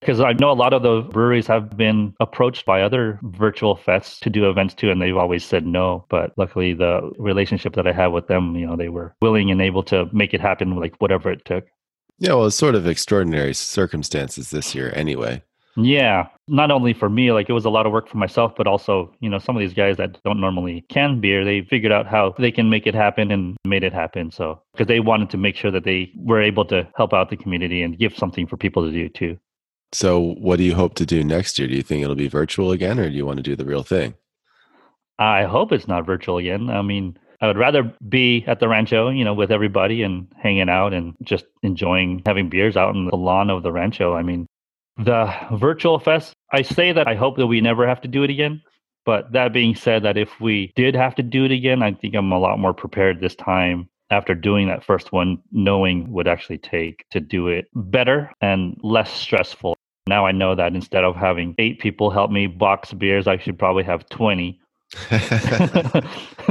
Because 0.00 0.20
I 0.20 0.32
know 0.32 0.50
a 0.50 0.54
lot 0.54 0.72
of 0.72 0.82
the 0.82 1.02
breweries 1.02 1.46
have 1.46 1.76
been 1.76 2.14
approached 2.20 2.64
by 2.64 2.80
other 2.80 3.20
virtual 3.22 3.76
fests 3.76 4.18
to 4.20 4.30
do 4.30 4.48
events 4.48 4.72
too, 4.72 4.90
and 4.90 5.00
they've 5.00 5.16
always 5.16 5.44
said 5.44 5.66
no. 5.66 6.06
But 6.08 6.32
luckily, 6.38 6.72
the 6.72 7.10
relationship 7.18 7.74
that 7.74 7.86
I 7.86 7.92
had 7.92 8.06
with 8.06 8.26
them, 8.26 8.56
you 8.56 8.66
know, 8.66 8.76
they 8.76 8.88
were 8.88 9.14
willing 9.20 9.50
and 9.50 9.60
able 9.60 9.82
to 9.84 10.08
make 10.10 10.32
it 10.32 10.40
happen, 10.40 10.76
like 10.76 10.96
whatever 11.00 11.30
it 11.30 11.44
took. 11.44 11.66
Yeah, 12.18 12.34
well, 12.34 12.46
it's 12.46 12.56
sort 12.56 12.74
of 12.74 12.86
extraordinary 12.86 13.52
circumstances 13.52 14.50
this 14.50 14.74
year, 14.74 14.90
anyway. 14.94 15.42
Yeah, 15.84 16.28
not 16.48 16.70
only 16.70 16.92
for 16.92 17.08
me, 17.08 17.32
like 17.32 17.48
it 17.48 17.52
was 17.52 17.64
a 17.64 17.70
lot 17.70 17.86
of 17.86 17.92
work 17.92 18.08
for 18.08 18.16
myself, 18.16 18.52
but 18.56 18.66
also, 18.66 19.14
you 19.20 19.28
know, 19.28 19.38
some 19.38 19.56
of 19.56 19.60
these 19.60 19.74
guys 19.74 19.96
that 19.98 20.20
don't 20.24 20.40
normally 20.40 20.84
can 20.88 21.20
beer, 21.20 21.44
they 21.44 21.62
figured 21.62 21.92
out 21.92 22.06
how 22.06 22.34
they 22.38 22.50
can 22.50 22.68
make 22.68 22.86
it 22.86 22.94
happen 22.94 23.30
and 23.30 23.56
made 23.64 23.84
it 23.84 23.92
happen. 23.92 24.30
So, 24.30 24.60
because 24.72 24.88
they 24.88 25.00
wanted 25.00 25.30
to 25.30 25.36
make 25.36 25.56
sure 25.56 25.70
that 25.70 25.84
they 25.84 26.12
were 26.16 26.42
able 26.42 26.64
to 26.66 26.88
help 26.96 27.12
out 27.12 27.30
the 27.30 27.36
community 27.36 27.82
and 27.82 27.98
give 27.98 28.16
something 28.16 28.46
for 28.46 28.56
people 28.56 28.84
to 28.84 28.92
do 28.92 29.08
too. 29.08 29.38
So, 29.92 30.34
what 30.38 30.56
do 30.56 30.64
you 30.64 30.74
hope 30.74 30.94
to 30.96 31.06
do 31.06 31.22
next 31.24 31.58
year? 31.58 31.68
Do 31.68 31.74
you 31.74 31.82
think 31.82 32.02
it'll 32.02 32.14
be 32.14 32.28
virtual 32.28 32.72
again, 32.72 32.98
or 32.98 33.08
do 33.08 33.14
you 33.14 33.26
want 33.26 33.38
to 33.38 33.42
do 33.42 33.56
the 33.56 33.64
real 33.64 33.82
thing? 33.82 34.14
I 35.18 35.44
hope 35.44 35.72
it's 35.72 35.88
not 35.88 36.06
virtual 36.06 36.38
again. 36.38 36.70
I 36.70 36.82
mean, 36.82 37.18
I 37.40 37.46
would 37.46 37.58
rather 37.58 37.92
be 38.08 38.44
at 38.46 38.60
the 38.60 38.68
rancho, 38.68 39.08
you 39.08 39.24
know, 39.24 39.34
with 39.34 39.50
everybody 39.50 40.02
and 40.02 40.28
hanging 40.36 40.68
out 40.68 40.92
and 40.92 41.14
just 41.22 41.44
enjoying 41.62 42.22
having 42.26 42.48
beers 42.48 42.76
out 42.76 42.90
on 42.90 43.06
the 43.06 43.16
lawn 43.16 43.50
of 43.50 43.62
the 43.62 43.72
rancho. 43.72 44.14
I 44.14 44.22
mean, 44.22 44.46
the 45.04 45.32
virtual 45.52 45.98
fest, 45.98 46.34
I 46.52 46.62
say 46.62 46.92
that 46.92 47.08
I 47.08 47.14
hope 47.14 47.36
that 47.36 47.46
we 47.46 47.60
never 47.60 47.86
have 47.86 48.00
to 48.02 48.08
do 48.08 48.22
it 48.22 48.30
again. 48.30 48.62
But 49.06 49.32
that 49.32 49.52
being 49.52 49.74
said, 49.74 50.02
that 50.02 50.18
if 50.18 50.40
we 50.40 50.72
did 50.76 50.94
have 50.94 51.14
to 51.16 51.22
do 51.22 51.44
it 51.44 51.50
again, 51.50 51.82
I 51.82 51.92
think 51.92 52.14
I'm 52.14 52.32
a 52.32 52.38
lot 52.38 52.58
more 52.58 52.74
prepared 52.74 53.20
this 53.20 53.34
time 53.34 53.88
after 54.10 54.34
doing 54.34 54.68
that 54.68 54.84
first 54.84 55.12
one, 55.12 55.38
knowing 55.52 56.12
would 56.12 56.28
actually 56.28 56.58
take 56.58 57.04
to 57.10 57.20
do 57.20 57.48
it 57.48 57.66
better 57.74 58.30
and 58.40 58.76
less 58.82 59.10
stressful. 59.10 59.76
Now 60.06 60.26
I 60.26 60.32
know 60.32 60.54
that 60.54 60.74
instead 60.74 61.04
of 61.04 61.16
having 61.16 61.54
eight 61.58 61.78
people 61.78 62.10
help 62.10 62.30
me 62.30 62.46
box 62.46 62.92
beers, 62.92 63.26
I 63.26 63.38
should 63.38 63.58
probably 63.58 63.84
have 63.84 64.08
20 64.10 64.59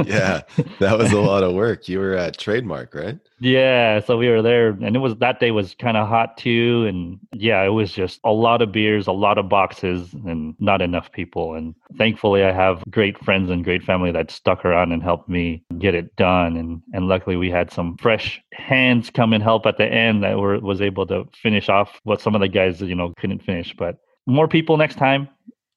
yeah, 0.02 0.40
that 0.78 0.96
was 0.96 1.12
a 1.12 1.20
lot 1.20 1.42
of 1.42 1.52
work. 1.52 1.90
You 1.90 1.98
were 1.98 2.14
at 2.14 2.38
Trademark, 2.38 2.94
right? 2.94 3.18
Yeah, 3.38 4.00
so 4.00 4.16
we 4.16 4.30
were 4.30 4.40
there, 4.40 4.70
and 4.70 4.96
it 4.96 4.98
was 5.00 5.14
that 5.16 5.40
day 5.40 5.50
was 5.50 5.74
kind 5.74 5.98
of 5.98 6.08
hot 6.08 6.38
too, 6.38 6.86
and 6.88 7.18
yeah, 7.34 7.62
it 7.62 7.68
was 7.68 7.92
just 7.92 8.18
a 8.24 8.32
lot 8.32 8.62
of 8.62 8.72
beers, 8.72 9.06
a 9.06 9.12
lot 9.12 9.36
of 9.36 9.50
boxes, 9.50 10.14
and 10.24 10.54
not 10.58 10.80
enough 10.80 11.12
people. 11.12 11.54
And 11.54 11.74
thankfully, 11.98 12.42
I 12.42 12.52
have 12.52 12.82
great 12.88 13.22
friends 13.22 13.50
and 13.50 13.62
great 13.62 13.82
family 13.82 14.10
that 14.12 14.30
stuck 14.30 14.64
around 14.64 14.92
and 14.92 15.02
helped 15.02 15.28
me 15.28 15.62
get 15.78 15.94
it 15.94 16.16
done. 16.16 16.56
And 16.56 16.80
and 16.94 17.08
luckily, 17.08 17.36
we 17.36 17.50
had 17.50 17.70
some 17.70 17.98
fresh 17.98 18.40
hands 18.54 19.10
come 19.10 19.34
and 19.34 19.42
help 19.42 19.66
at 19.66 19.76
the 19.76 19.86
end 19.86 20.22
that 20.24 20.38
were 20.38 20.58
was 20.60 20.80
able 20.80 21.06
to 21.08 21.28
finish 21.34 21.68
off 21.68 22.00
what 22.04 22.22
some 22.22 22.34
of 22.34 22.40
the 22.40 22.48
guys 22.48 22.80
you 22.80 22.94
know 22.94 23.12
couldn't 23.18 23.42
finish. 23.42 23.74
But 23.76 23.98
more 24.26 24.48
people 24.48 24.78
next 24.78 24.96
time, 24.96 25.28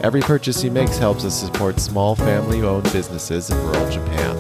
Every 0.03 0.19
purchase 0.19 0.61
you 0.65 0.69
make 0.69 0.89
helps 0.89 1.23
us 1.23 1.39
support 1.39 1.79
small 1.79 2.13
family 2.13 2.61
owned 2.61 2.91
businesses 2.91 3.49
in 3.49 3.57
rural 3.59 3.89
Japan 3.89 4.35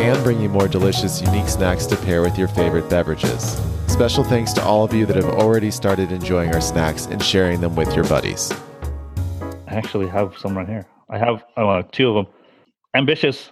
and 0.00 0.20
bring 0.24 0.40
you 0.40 0.48
more 0.48 0.66
delicious, 0.66 1.22
unique 1.22 1.48
snacks 1.48 1.86
to 1.86 1.96
pair 1.98 2.20
with 2.20 2.36
your 2.36 2.48
favorite 2.48 2.90
beverages. 2.90 3.62
Special 3.86 4.24
thanks 4.24 4.52
to 4.54 4.64
all 4.64 4.82
of 4.82 4.92
you 4.92 5.06
that 5.06 5.14
have 5.14 5.34
already 5.36 5.70
started 5.70 6.10
enjoying 6.10 6.52
our 6.52 6.60
snacks 6.60 7.06
and 7.06 7.22
sharing 7.22 7.60
them 7.60 7.76
with 7.76 7.94
your 7.94 8.08
buddies. 8.08 8.50
I 9.68 9.74
actually 9.74 10.08
have 10.08 10.36
some 10.36 10.58
right 10.58 10.68
here. 10.68 10.88
I 11.08 11.18
have 11.18 11.44
uh, 11.56 11.84
two 11.92 12.08
of 12.08 12.16
them. 12.16 12.26
Ambitious, 12.94 13.50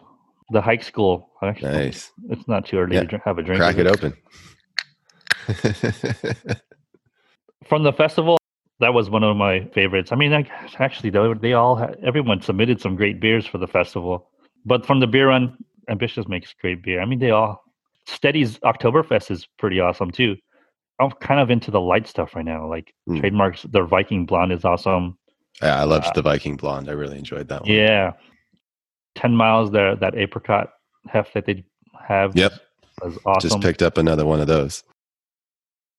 the 0.50 0.60
hike 0.60 0.82
school. 0.82 1.30
Actually, 1.42 1.72
nice. 1.72 2.10
It's 2.30 2.46
not 2.48 2.66
too 2.66 2.78
early 2.78 2.96
yeah. 2.96 3.04
to 3.04 3.18
have 3.24 3.38
a 3.38 3.42
drink. 3.42 3.60
Crack 3.60 3.76
it 3.78 3.86
open. 3.86 4.14
From 7.66 7.82
the 7.82 7.92
festival, 7.92 8.38
that 8.80 8.94
was 8.94 9.10
one 9.10 9.22
of 9.22 9.36
my 9.36 9.64
favorites. 9.74 10.10
I 10.12 10.16
mean, 10.16 10.32
like, 10.32 10.48
actually, 10.78 11.10
they, 11.10 11.32
they 11.40 11.52
all 11.52 11.76
had, 11.76 11.96
everyone 12.04 12.40
submitted 12.40 12.80
some 12.80 12.96
great 12.96 13.20
beers 13.20 13.46
for 13.46 13.58
the 13.58 13.66
festival. 13.66 14.30
But 14.64 14.86
from 14.86 15.00
the 15.00 15.06
beer 15.06 15.28
run, 15.28 15.56
Ambitious 15.88 16.28
makes 16.28 16.52
great 16.60 16.82
beer. 16.82 17.00
I 17.00 17.04
mean, 17.06 17.18
they 17.18 17.30
all 17.30 17.62
Steady's 18.06 18.58
Oktoberfest 18.60 19.30
is 19.30 19.46
pretty 19.58 19.80
awesome 19.80 20.10
too. 20.10 20.36
I'm 21.00 21.10
kind 21.12 21.40
of 21.40 21.50
into 21.50 21.70
the 21.70 21.80
light 21.80 22.06
stuff 22.08 22.34
right 22.34 22.44
now. 22.44 22.68
Like 22.68 22.92
Mm. 23.08 23.20
trademarks, 23.20 23.62
their 23.62 23.86
Viking 23.86 24.26
Blonde 24.26 24.52
is 24.52 24.64
awesome. 24.64 25.16
Yeah, 25.62 25.80
I 25.80 25.84
loved 25.84 26.06
Uh, 26.06 26.12
the 26.14 26.22
Viking 26.22 26.56
Blonde. 26.56 26.88
I 26.88 26.92
really 26.92 27.18
enjoyed 27.18 27.48
that 27.48 27.62
one. 27.62 27.70
Yeah, 27.70 28.12
ten 29.18 29.34
miles 29.36 29.70
there. 29.70 29.96
That 29.96 30.14
apricot 30.16 30.72
heft 31.08 31.34
that 31.34 31.46
they 31.46 31.64
have. 32.06 32.36
Yep. 32.36 32.52
was 33.02 33.18
awesome. 33.26 33.48
Just 33.50 33.60
picked 33.62 33.82
up 33.82 33.98
another 33.98 34.24
one 34.26 34.40
of 34.40 34.46
those. 34.46 34.82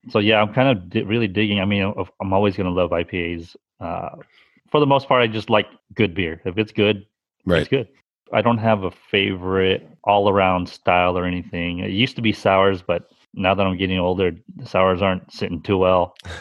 so 0.10 0.20
yeah, 0.20 0.42
I'm 0.42 0.54
kind 0.54 0.70
of 0.78 0.90
di- 0.90 1.04
really 1.04 1.28
digging. 1.28 1.60
I 1.60 1.66
mean, 1.66 1.94
I'm 2.22 2.34
always 2.34 2.56
gonna 2.56 2.70
love 2.72 2.92
IPAs. 2.92 3.56
Uh, 3.80 4.10
for 4.72 4.80
the 4.80 4.86
most 4.86 5.08
part, 5.08 5.22
I 5.22 5.28
just 5.28 5.50
like 5.50 5.68
good 5.94 6.14
beer. 6.14 6.42
If 6.46 6.58
it's 6.58 6.72
good, 6.72 7.06
Right. 7.46 7.62
it's 7.62 7.70
good. 7.70 7.88
I 8.32 8.42
don't 8.42 8.60
have 8.60 8.84
a 8.84 8.92
favorite 8.92 9.88
all 10.04 10.30
around 10.30 10.70
style 10.70 11.18
or 11.18 11.26
anything. 11.26 11.80
It 11.80 11.90
used 11.92 12.16
to 12.18 12.22
be 12.22 12.32
sours, 12.32 12.82
but 12.82 13.10
now 13.34 13.54
that 13.56 13.66
I'm 13.66 13.78
getting 13.78 14.00
older, 14.00 14.32
the 14.56 14.66
sours 14.66 15.02
aren't 15.02 15.32
sitting 15.32 15.62
too 15.62 15.78
well. 15.78 16.16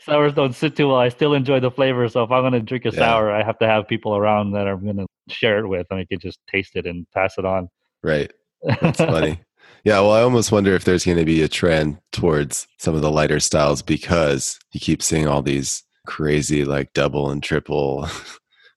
sours 0.00 0.34
don't 0.34 0.54
sit 0.54 0.76
too 0.76 0.88
well. 0.88 0.98
I 0.98 1.08
still 1.08 1.34
enjoy 1.34 1.60
the 1.60 1.70
flavor. 1.70 2.08
So 2.08 2.22
if 2.22 2.30
I'm 2.30 2.42
going 2.42 2.52
to 2.52 2.60
drink 2.60 2.84
a 2.86 2.90
Yeah. 2.90 2.98
sour, 2.98 3.32
I 3.32 3.42
have 3.42 3.58
to 3.60 3.66
have 3.66 3.88
people 3.88 4.16
around 4.16 4.52
that 4.52 4.68
I'm 4.68 4.84
going 4.84 4.96
to 4.98 5.06
share 5.28 5.58
it 5.60 5.68
with 5.68 5.86
and 5.90 6.00
I 6.00 6.04
could 6.04 6.20
just 6.20 6.38
taste 6.50 6.76
it 6.76 6.86
and 6.86 7.06
pass 7.12 7.38
it 7.38 7.44
on. 7.44 7.68
right. 8.02 8.32
That's 8.80 8.98
funny. 8.98 9.40
Yeah, 9.84 10.00
well, 10.00 10.12
I 10.12 10.22
almost 10.22 10.50
wonder 10.50 10.74
if 10.74 10.84
there's 10.84 11.04
going 11.04 11.18
to 11.18 11.24
be 11.26 11.42
a 11.42 11.48
trend 11.48 11.98
towards 12.12 12.66
some 12.78 12.94
of 12.94 13.02
the 13.02 13.10
lighter 13.10 13.38
styles 13.40 13.82
because 13.82 14.58
you 14.72 14.80
keep 14.80 15.02
seeing 15.02 15.28
all 15.28 15.42
these 15.42 15.82
crazy, 16.06 16.64
like 16.64 16.92
double 16.94 17.30
and 17.30 17.42
triple, 17.42 18.08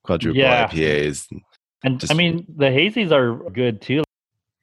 quadruple 0.04 0.42
Yeah. 0.42 0.68
IPAs. 0.68 1.28
And 1.84 2.00
Just- 2.02 2.12
I 2.12 2.16
mean, 2.16 2.46
the 2.54 2.66
hazies 2.66 3.12
are 3.12 3.50
good 3.52 3.82
too. 3.82 4.04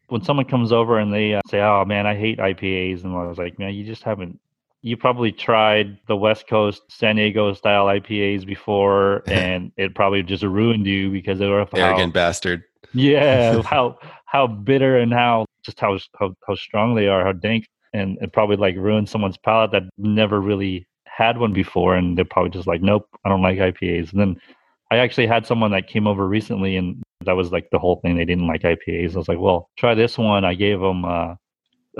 When 0.08 0.22
someone 0.22 0.46
comes 0.46 0.72
over 0.72 0.98
and 0.98 1.12
they 1.12 1.34
uh, 1.34 1.40
say, 1.48 1.60
"Oh 1.60 1.84
man, 1.84 2.06
I 2.06 2.14
hate 2.14 2.38
IPAs," 2.38 3.04
and 3.04 3.14
I 3.14 3.26
was 3.26 3.38
like, 3.38 3.58
"Man, 3.58 3.74
you 3.74 3.84
just 3.84 4.02
haven't. 4.02 4.38
You 4.82 4.96
probably 4.98 5.32
tried 5.32 5.98
the 6.08 6.16
West 6.16 6.46
Coast 6.46 6.82
San 6.88 7.16
Diego 7.16 7.54
style 7.54 7.86
IPAs 7.86 8.44
before, 8.44 9.22
and 9.28 9.72
it 9.76 9.94
probably 9.94 10.22
just 10.22 10.42
ruined 10.42 10.86
you 10.86 11.10
because 11.10 11.40
of 11.40 11.50
how, 11.72 11.78
Arrogant 11.78 12.12
bastard. 12.12 12.62
yeah, 12.92 13.62
how 13.64 13.98
how 14.26 14.46
bitter 14.46 14.98
and 14.98 15.12
how 15.12 15.46
just 15.64 15.80
how 15.80 15.98
how 16.18 16.34
how 16.46 16.54
strong 16.54 16.94
they 16.94 17.08
are, 17.08 17.24
how 17.24 17.32
dank, 17.32 17.66
and 17.94 18.18
it 18.20 18.32
probably 18.32 18.56
like 18.56 18.76
ruined 18.76 19.08
someone's 19.08 19.38
palate 19.38 19.70
that 19.72 19.84
never 19.96 20.40
really 20.40 20.86
had 21.06 21.38
one 21.38 21.52
before, 21.52 21.94
and 21.94 22.18
they're 22.18 22.24
probably 22.24 22.50
just 22.50 22.66
like, 22.66 22.82
nope, 22.82 23.08
I 23.24 23.28
don't 23.28 23.42
like 23.42 23.58
IPAs. 23.58 24.12
And 24.12 24.20
then 24.20 24.36
I 24.90 24.98
actually 24.98 25.26
had 25.26 25.46
someone 25.46 25.70
that 25.70 25.86
came 25.88 26.06
over 26.06 26.26
recently, 26.26 26.76
and 26.76 27.02
that 27.26 27.36
was 27.36 27.52
like 27.52 27.68
the 27.70 27.78
whole 27.78 27.96
thing. 27.96 28.16
They 28.16 28.24
didn't 28.24 28.46
like 28.46 28.62
IPAs. 28.62 29.14
I 29.14 29.18
was 29.18 29.28
like, 29.28 29.38
well, 29.38 29.70
try 29.76 29.94
this 29.94 30.16
one. 30.18 30.44
I 30.44 30.54
gave 30.54 30.80
them 30.80 31.04
uh, 31.04 31.34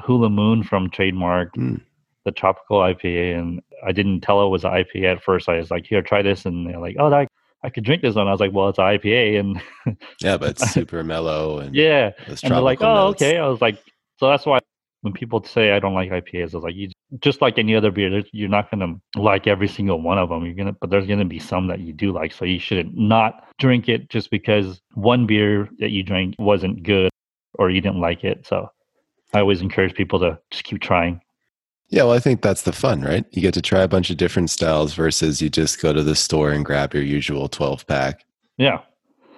Hula 0.04 0.31
Moon 0.31 0.62
from 0.62 0.90
Trademark, 0.90 1.54
Mm. 1.57 1.81
the 2.25 2.33
tropical 2.33 2.78
IPA, 2.78 3.38
and 3.38 3.62
I 3.87 3.93
didn't 3.93 4.21
tell 4.23 4.45
it 4.45 4.49
was 4.50 4.64
an 4.64 4.73
IPA 4.73 5.16
at 5.16 5.23
first. 5.23 5.49
I 5.49 5.59
was 5.59 5.71
like, 5.71 5.87
here, 5.87 6.02
try 6.02 6.23
this, 6.23 6.47
and 6.47 6.66
they're 6.66 6.78
like, 6.81 6.97
oh, 6.99 7.11
that. 7.11 7.28
I 7.62 7.71
could 7.71 7.85
drink 7.85 8.02
this 8.02 8.14
one. 8.14 8.28
I 8.28 8.31
was 8.31 8.40
like, 8.40 8.52
well, 8.52 8.69
it's 8.69 8.78
an 8.78 8.85
IPA, 8.85 9.40
and 9.40 9.97
Yeah, 10.21 10.37
but 10.37 10.50
it's 10.50 10.71
super 10.73 11.02
mellow 11.02 11.61
and 11.61 11.75
yeah, 11.75 12.11
and 12.26 12.52
they're 12.52 12.61
like, 12.61 12.83
"Oh, 12.83 12.95
notes. 13.07 13.23
okay." 13.23 13.38
I 13.38 13.49
was 13.49 13.62
like, 13.62 13.78
so 14.19 14.28
that's 14.28 14.45
why 14.45 14.59
when 15.04 15.12
people 15.12 15.44
say 15.44 15.73
I 15.73 15.80
don't 15.80 15.92
like 15.92 16.11
IPAs, 16.11 16.54
I 16.54 16.56
was 16.56 16.64
like, 16.64 16.75
you 16.75 16.90
just 17.20 17.42
like 17.42 17.58
any 17.58 17.76
other 17.76 17.90
beer, 17.90 18.23
you're 18.32 18.49
not 18.49 18.70
gonna 18.70 18.94
like 19.16 19.46
every 19.46 19.68
single 19.68 20.00
one 20.00 20.16
of 20.16 20.30
them. 20.30 20.46
You're 20.46 20.54
gonna, 20.54 20.73
but 20.73 20.88
there's 20.88 21.06
gonna 21.06 21.26
be 21.26 21.38
some 21.38 21.66
that 21.66 21.80
you 21.80 21.92
do 21.92 22.11
like. 22.11 22.32
So 22.32 22.46
you 22.46 22.58
should 22.58 22.96
not 22.96 23.44
drink 23.58 23.87
it 23.90 24.08
just 24.08 24.30
because 24.30 24.80
one 24.94 25.26
beer 25.26 25.68
that 25.78 25.90
you 25.90 26.02
drank 26.02 26.37
wasn't 26.38 26.82
good 26.82 27.11
or 27.58 27.68
you 27.68 27.82
didn't 27.82 28.00
like 28.00 28.25
it. 28.25 28.46
So 28.46 28.70
I 29.34 29.40
always 29.40 29.61
encourage 29.61 29.94
people 29.94 30.18
to 30.20 30.38
just 30.50 30.64
keep 30.64 30.81
trying. 30.81 31.20
Yeah, 31.90 32.05
well, 32.05 32.12
I 32.12 32.18
think 32.18 32.40
that's 32.40 32.62
the 32.62 32.72
fun, 32.72 33.02
right? 33.02 33.26
You 33.31 33.42
get 33.42 33.52
to 33.55 33.62
try 33.62 33.83
a 33.83 33.88
bunch 33.88 34.09
of 34.09 34.16
different 34.16 34.48
styles 34.48 34.94
versus 34.94 35.42
you 35.42 35.50
just 35.50 35.83
go 35.83 35.92
to 35.92 36.02
the 36.02 36.16
store 36.16 36.50
and 36.50 36.64
grab 36.64 36.94
your 36.94 37.02
usual 37.02 37.46
12 37.46 37.87
pack. 37.87 38.24
Yeah, 38.57 38.81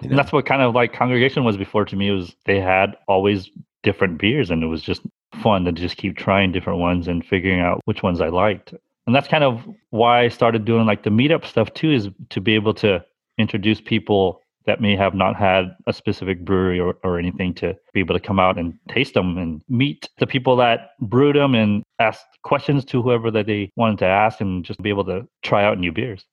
You 0.01 0.11
and 0.11 0.17
that's 0.17 0.31
what 0.31 0.45
kind 0.45 0.61
of 0.61 0.73
like 0.73 0.93
congregation 0.93 1.43
was 1.43 1.57
before 1.57 1.83
to 1.83 1.97
me. 1.97 2.09
Was 2.09 2.33
they 2.45 2.61
had 2.61 2.95
always 3.09 3.49
different 3.83 4.17
beers, 4.17 4.49
and 4.49 4.63
it 4.63 4.67
was 4.67 4.81
just 4.81 5.01
fun 5.41 5.65
to 5.65 5.71
just 5.71 5.97
keep 5.97 6.17
trying 6.17 6.51
different 6.51 6.79
ones 6.79 7.07
and 7.07 7.25
figuring 7.25 7.59
out 7.59 7.81
which 7.85 8.03
ones 8.03 8.21
I 8.21 8.29
liked. 8.29 8.73
And 9.05 9.15
that's 9.15 9.27
kind 9.27 9.43
of 9.43 9.67
why 9.91 10.21
I 10.23 10.27
started 10.29 10.65
doing 10.65 10.85
like 10.85 11.03
the 11.03 11.09
meetup 11.09 11.45
stuff 11.45 11.73
too, 11.73 11.91
is 11.91 12.09
to 12.29 12.41
be 12.41 12.55
able 12.55 12.73
to 12.75 13.03
introduce 13.37 13.79
people 13.79 14.41
that 14.65 14.81
may 14.81 14.97
have 14.97 15.13
not 15.13 15.35
had 15.37 15.73
a 15.85 15.93
specific 15.93 16.43
brewery 16.43 16.77
or, 16.77 16.97
or 17.03 17.17
anything 17.17 17.53
to 17.53 17.73
be 17.93 18.01
able 18.01 18.13
to 18.13 18.19
come 18.19 18.37
out 18.39 18.57
and 18.57 18.77
taste 18.89 19.13
them 19.13 19.37
and 19.37 19.61
meet 19.69 20.09
the 20.17 20.27
people 20.27 20.57
that 20.57 20.89
brewed 20.99 21.37
them 21.37 21.55
and 21.55 21.83
ask 21.99 22.19
questions 22.43 22.83
to 22.83 23.01
whoever 23.01 23.31
that 23.31 23.45
they 23.45 23.71
wanted 23.77 23.97
to 23.99 24.05
ask 24.05 24.41
and 24.41 24.65
just 24.65 24.81
be 24.81 24.89
able 24.89 25.05
to 25.05 25.25
try 25.41 25.63
out 25.63 25.79
new 25.79 25.91
beers. 25.93 26.25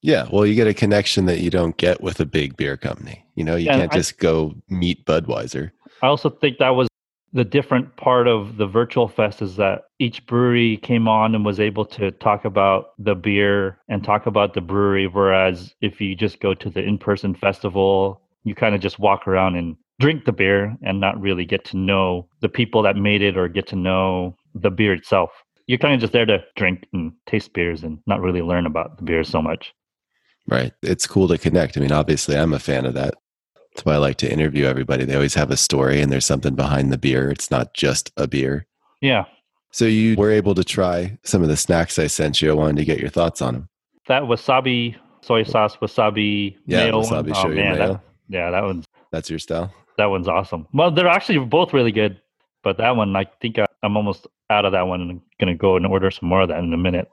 Yeah, 0.00 0.26
well, 0.32 0.46
you 0.46 0.54
get 0.54 0.66
a 0.66 0.72
connection 0.74 1.26
that 1.26 1.40
you 1.40 1.50
don't 1.50 1.76
get 1.76 2.02
with 2.02 2.20
a 2.20 2.26
big 2.26 2.56
beer 2.56 2.76
company. 2.78 3.24
You 3.34 3.44
know, 3.44 3.56
you 3.56 3.66
Yeah, 3.66 3.78
can't 3.78 3.92
I- 3.92 3.96
just 3.96 4.18
go 4.18 4.54
meet 4.70 5.04
Budweiser. 5.04 5.70
I 6.02 6.06
also 6.06 6.30
think 6.30 6.58
that 6.58 6.70
was 6.70 6.88
the 7.34 7.44
different 7.44 7.96
part 7.96 8.28
of 8.28 8.56
the 8.58 8.66
virtual 8.66 9.08
fest 9.08 9.42
is 9.42 9.56
that 9.56 9.82
each 9.98 10.24
brewery 10.24 10.76
came 10.78 11.08
on 11.08 11.34
and 11.34 11.44
was 11.44 11.58
able 11.58 11.84
to 11.84 12.12
talk 12.12 12.44
about 12.44 12.92
the 12.96 13.16
beer 13.16 13.76
and 13.88 14.04
talk 14.04 14.26
about 14.26 14.54
the 14.54 14.60
brewery. 14.60 15.08
Whereas 15.08 15.74
if 15.80 16.00
you 16.00 16.14
just 16.14 16.38
go 16.38 16.54
to 16.54 16.70
the 16.70 16.80
in 16.80 16.96
person 16.96 17.34
festival, 17.34 18.22
you 18.44 18.54
kind 18.54 18.72
of 18.74 18.80
just 18.80 19.00
walk 19.00 19.26
around 19.26 19.56
and 19.56 19.76
drink 19.98 20.24
the 20.24 20.32
beer 20.32 20.76
and 20.82 21.00
not 21.00 21.20
really 21.20 21.44
get 21.44 21.64
to 21.64 21.76
know 21.76 22.28
the 22.40 22.48
people 22.48 22.82
that 22.82 22.96
made 22.96 23.20
it 23.20 23.36
or 23.36 23.48
get 23.48 23.66
to 23.68 23.76
know 23.76 24.36
the 24.54 24.70
beer 24.70 24.92
itself. 24.92 25.30
You're 25.66 25.78
kind 25.78 25.94
of 25.94 26.00
just 26.00 26.12
there 26.12 26.26
to 26.26 26.44
drink 26.54 26.86
and 26.92 27.12
taste 27.26 27.52
beers 27.52 27.82
and 27.82 27.98
not 28.06 28.20
really 28.20 28.42
learn 28.42 28.64
about 28.64 28.96
the 28.96 29.02
beer 29.02 29.24
so 29.24 29.42
much. 29.42 29.74
Right. 30.46 30.72
It's 30.82 31.06
cool 31.06 31.26
to 31.28 31.38
connect. 31.38 31.76
I 31.76 31.80
mean, 31.80 31.90
obviously, 31.90 32.36
I'm 32.36 32.52
a 32.52 32.58
fan 32.60 32.86
of 32.86 32.94
that. 32.94 33.14
That's 33.74 33.84
why 33.84 33.94
I 33.94 33.98
like 33.98 34.16
to 34.18 34.32
interview 34.32 34.66
everybody. 34.66 35.04
They 35.04 35.14
always 35.14 35.34
have 35.34 35.50
a 35.50 35.56
story 35.56 36.00
and 36.00 36.12
there's 36.12 36.24
something 36.24 36.54
behind 36.54 36.92
the 36.92 36.98
beer. 36.98 37.30
It's 37.30 37.50
not 37.50 37.74
just 37.74 38.12
a 38.16 38.28
beer. 38.28 38.66
Yeah. 39.00 39.24
So 39.72 39.84
you 39.86 40.14
were 40.14 40.30
able 40.30 40.54
to 40.54 40.62
try 40.62 41.18
some 41.24 41.42
of 41.42 41.48
the 41.48 41.56
snacks 41.56 41.98
I 41.98 42.06
sent 42.06 42.40
you. 42.40 42.50
I 42.50 42.54
wanted 42.54 42.76
to 42.76 42.84
get 42.84 43.00
your 43.00 43.10
thoughts 43.10 43.42
on 43.42 43.54
them. 43.54 43.68
That 44.06 44.22
wasabi, 44.22 44.94
soy 45.22 45.42
sauce, 45.42 45.76
wasabi, 45.78 46.56
Yeah, 46.66 46.84
mayo 46.84 47.02
wasabi 47.02 47.32
one. 47.32 47.46
Oh, 47.46 47.48
man, 47.48 47.78
mayo. 47.78 47.92
That, 47.94 48.00
yeah, 48.28 48.50
that 48.50 48.62
one's 48.62 48.84
That's 49.10 49.28
your 49.28 49.40
style? 49.40 49.74
That 49.98 50.06
one's 50.06 50.28
awesome. 50.28 50.68
Well, 50.72 50.92
they're 50.92 51.08
actually 51.08 51.40
both 51.40 51.72
really 51.72 51.90
good, 51.90 52.20
but 52.62 52.78
that 52.78 52.94
one, 52.94 53.16
I 53.16 53.26
think 53.40 53.58
I, 53.58 53.66
I'm 53.82 53.96
almost 53.96 54.28
out 54.50 54.64
of 54.64 54.72
that 54.72 54.86
one 54.86 55.00
and 55.00 55.10
I'm 55.10 55.22
gonna 55.40 55.56
go 55.56 55.76
and 55.76 55.86
order 55.86 56.10
some 56.12 56.28
more 56.28 56.42
of 56.42 56.48
that 56.48 56.58
in 56.58 56.72
a 56.72 56.76
minute. 56.76 57.08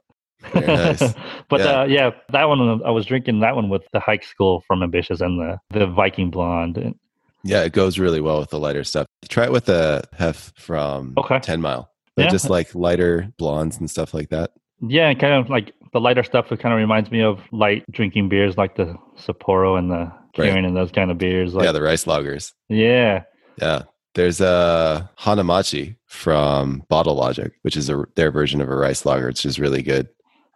Nice. 0.53 1.13
but 1.49 1.59
Yeah. 1.61 1.81
Uh, 1.81 1.83
yeah, 1.85 2.09
that 2.29 2.45
one 2.45 2.81
I 2.83 2.91
was 2.91 3.05
drinking 3.05 3.39
that 3.41 3.55
one 3.55 3.69
with 3.69 3.83
the 3.93 3.99
Hike 3.99 4.23
School 4.23 4.63
from 4.67 4.83
Ambitious 4.83 5.21
and 5.21 5.39
the 5.39 5.57
the 5.77 5.87
Viking 5.87 6.29
Blonde. 6.29 6.77
And- 6.77 6.95
Yeah, 7.43 7.63
it 7.63 7.73
goes 7.73 7.97
really 7.99 8.21
well 8.21 8.39
with 8.39 8.49
the 8.49 8.59
lighter 8.59 8.83
stuff. 8.83 9.07
Try 9.29 9.45
it 9.45 9.51
with 9.51 9.65
the 9.65 10.03
hef 10.17 10.51
from 10.55 11.13
Okay. 11.17 11.39
10 11.39 11.61
Mile. 11.61 11.89
They're 12.15 12.25
Yeah. 12.25 12.31
just 12.31 12.49
like 12.49 12.73
lighter 12.75 13.29
blondes 13.37 13.77
and 13.77 13.89
stuff 13.89 14.13
like 14.13 14.29
that. 14.29 14.51
Yeah, 14.87 15.13
kind 15.13 15.33
of 15.33 15.49
like 15.49 15.73
the 15.93 15.99
lighter 15.99 16.23
stuff. 16.23 16.51
It 16.51 16.59
kind 16.59 16.73
of 16.73 16.77
reminds 16.77 17.09
me 17.11 17.21
of 17.21 17.39
light 17.51 17.83
drinking 17.91 18.29
beers 18.29 18.57
like 18.57 18.75
the 18.75 18.95
Sapporo 19.17 19.77
and 19.77 19.89
the 19.91 20.11
Right. 20.37 20.49
And 20.63 20.77
those 20.77 20.91
kind 20.91 21.11
of 21.11 21.17
beers. 21.17 21.53
Like, 21.53 21.65
yeah, 21.65 21.73
the 21.73 21.81
rice 21.81 22.05
lagers. 22.05 22.53
yeah, 22.69 23.23
Yeah. 23.61 23.81
There's 24.15 24.39
a 24.41 25.09
Hanamachi 25.19 25.95
from 26.05 26.83
Bottle 26.89 27.15
Logic, 27.15 27.51
which 27.63 27.75
is 27.77 27.89
a, 27.89 28.05
their 28.15 28.31
version 28.31 28.59
of 28.61 28.69
a 28.69 28.75
rice 28.75 29.05
lager. 29.05 29.27
It's 29.29 29.41
just 29.41 29.57
really 29.59 29.81
good. 29.81 30.07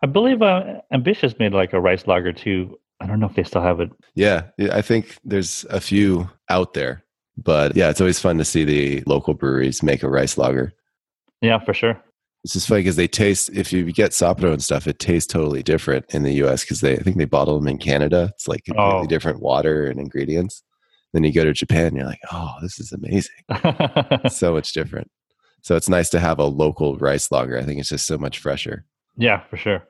I 0.05 0.07
believe 0.07 0.43
uh, 0.43 0.81
Ambitious 0.91 1.33
made 1.39 1.51
like 1.51 1.73
a 1.73 1.81
rice 1.81 2.05
lager 2.05 2.31
too. 2.31 2.77
I 3.01 3.07
don't 3.07 3.19
know 3.19 3.25
if 3.25 3.33
they 3.33 3.41
still 3.43 3.63
have 3.63 3.79
it. 3.79 3.89
Yeah, 4.13 4.43
I 4.71 4.83
think 4.83 5.17
there's 5.25 5.65
a 5.71 5.81
few 5.81 6.29
out 6.47 6.75
there, 6.75 7.03
but 7.35 7.75
yeah, 7.75 7.89
it's 7.89 7.99
always 7.99 8.19
fun 8.19 8.37
to 8.37 8.45
see 8.45 8.63
the 8.63 9.01
local 9.07 9.33
breweries 9.33 9.81
make 9.81 10.03
a 10.03 10.09
rice 10.09 10.37
lager. 10.37 10.73
Yeah, 11.41 11.57
for 11.57 11.73
sure. 11.73 11.99
It's 12.43 12.53
just 12.53 12.67
funny 12.67 12.81
because 12.81 12.97
they 12.97 13.07
taste. 13.07 13.49
If 13.49 13.73
you 13.73 13.91
get 13.91 14.11
Sapporo 14.11 14.53
and 14.53 14.63
stuff, 14.63 14.85
it 14.85 14.99
tastes 14.99 15.33
totally 15.33 15.63
different 15.63 16.05
in 16.13 16.21
the 16.21 16.33
U.S. 16.35 16.63
because 16.63 16.81
they, 16.81 16.93
I 16.93 16.99
think 17.01 17.17
they 17.17 17.25
bottle 17.25 17.55
them 17.59 17.67
in 17.67 17.79
Canada. 17.79 18.29
It's 18.35 18.47
like 18.47 18.63
completely 18.63 19.05
Oh. 19.05 19.07
different 19.07 19.39
water 19.41 19.87
and 19.87 19.99
ingredients. 19.99 20.61
Then 21.13 21.23
you 21.23 21.33
go 21.33 21.43
to 21.45 21.51
Japan, 21.53 21.95
you're 21.95 22.05
like, 22.05 22.21
oh, 22.31 22.53
this 22.61 22.79
is 22.79 22.91
amazing. 22.91 23.41
so 24.29 24.53
much 24.53 24.71
different. 24.73 25.09
So 25.63 25.75
it's 25.75 25.89
nice 25.89 26.09
to 26.11 26.19
have 26.19 26.37
a 26.37 26.45
local 26.45 26.95
rice 26.97 27.31
lager. 27.31 27.57
I 27.57 27.63
think 27.63 27.79
it's 27.79 27.89
just 27.89 28.05
so 28.05 28.19
much 28.19 28.37
fresher. 28.37 28.85
yeah, 29.17 29.39
for 29.49 29.57
sure. 29.57 29.83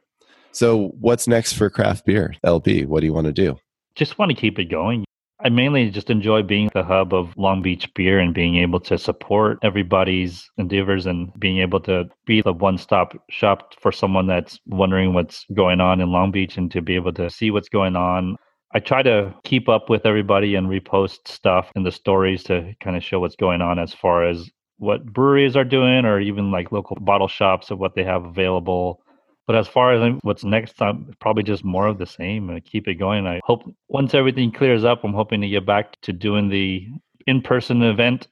So 0.56 0.94
what's 1.00 1.28
next 1.28 1.54
for 1.54 1.70
craft 1.70 2.06
beer? 2.06 2.34
LB, 2.46 2.88
what 2.88 3.02
do 3.02 3.06
you 3.06 3.14
want 3.14 3.28
to 3.28 3.34
do? 3.34 3.58
just 3.96 4.20
want 4.20 4.30
to 4.30 4.36
keep 4.36 4.60
it 4.60 4.66
going. 4.66 5.06
I 5.44 5.50
mainly 5.50 5.90
just 5.90 6.10
enjoy 6.10 6.44
being 6.44 6.70
the 6.74 6.84
hub 6.84 7.14
of 7.14 7.36
Long 7.38 7.62
Beach 7.62 7.94
beer 7.94 8.20
and 8.20 8.34
being 8.34 8.56
able 8.58 8.80
to 8.82 8.98
support 8.98 9.60
everybody's 9.64 10.50
endeavors 10.58 11.06
and 11.06 11.32
being 11.40 11.58
able 11.60 11.82
to 11.82 12.06
be 12.26 12.42
the 12.42 12.54
one 12.54 12.78
stop 12.78 13.14
shop 13.30 13.74
for 13.80 13.92
someone 13.92 14.28
that's 14.28 14.60
wondering 14.66 15.14
what's 15.14 15.46
going 15.54 15.82
on 15.82 16.00
in 16.00 16.12
Long 16.12 16.32
Beach 16.32 16.58
and 16.58 16.72
to 16.72 16.82
be 16.82 16.96
able 16.96 17.14
to 17.14 17.30
see 17.30 17.52
what's 17.52 17.70
going 17.70 17.96
on. 17.96 18.38
I 18.74 18.80
try 18.80 19.04
to 19.04 19.34
keep 19.44 19.68
up 19.68 19.90
with 19.90 20.06
everybody 20.06 20.56
and 20.56 20.68
repost 20.68 21.28
stuff 21.28 21.72
in 21.76 21.84
the 21.84 21.92
stories 21.92 22.44
to 22.44 22.74
kind 22.82 22.96
of 22.96 23.04
show 23.04 23.20
what's 23.20 23.36
going 23.36 23.62
on 23.62 23.78
as 23.78 23.94
far 23.94 24.26
as 24.26 24.50
what 24.78 25.06
breweries 25.06 25.56
are 25.56 25.64
doing 25.64 26.06
or 26.06 26.20
even 26.20 26.52
like 26.52 26.72
local 26.72 26.98
bottle 27.00 27.28
shops 27.28 27.72
of 27.72 27.80
what 27.80 27.96
they 27.96 28.04
have 28.04 28.26
available 28.26 29.02
but 29.48 29.56
as 29.56 29.68
far 29.68 29.94
as 29.94 30.20
what's 30.24 30.44
next, 30.44 30.82
I'm 30.82 31.14
probably 31.20 31.44
just 31.44 31.64
more 31.64 31.88
of 31.88 31.98
the 31.98 32.06
same 32.06 32.50
and 32.50 32.64
keep 32.64 32.88
it 32.88 32.96
going. 32.96 33.28
I 33.28 33.42
hope 33.44 33.64
once 33.88 34.14
everything 34.14 34.52
clears 34.52 34.84
up, 34.84 35.04
I'm 35.04 35.14
hoping 35.14 35.42
to 35.42 35.48
get 35.48 35.66
back 35.66 36.00
to 36.02 36.14
doing 36.14 36.50
the 36.50 36.88
in 37.28 37.42
person 37.42 37.82
event. 37.84 38.28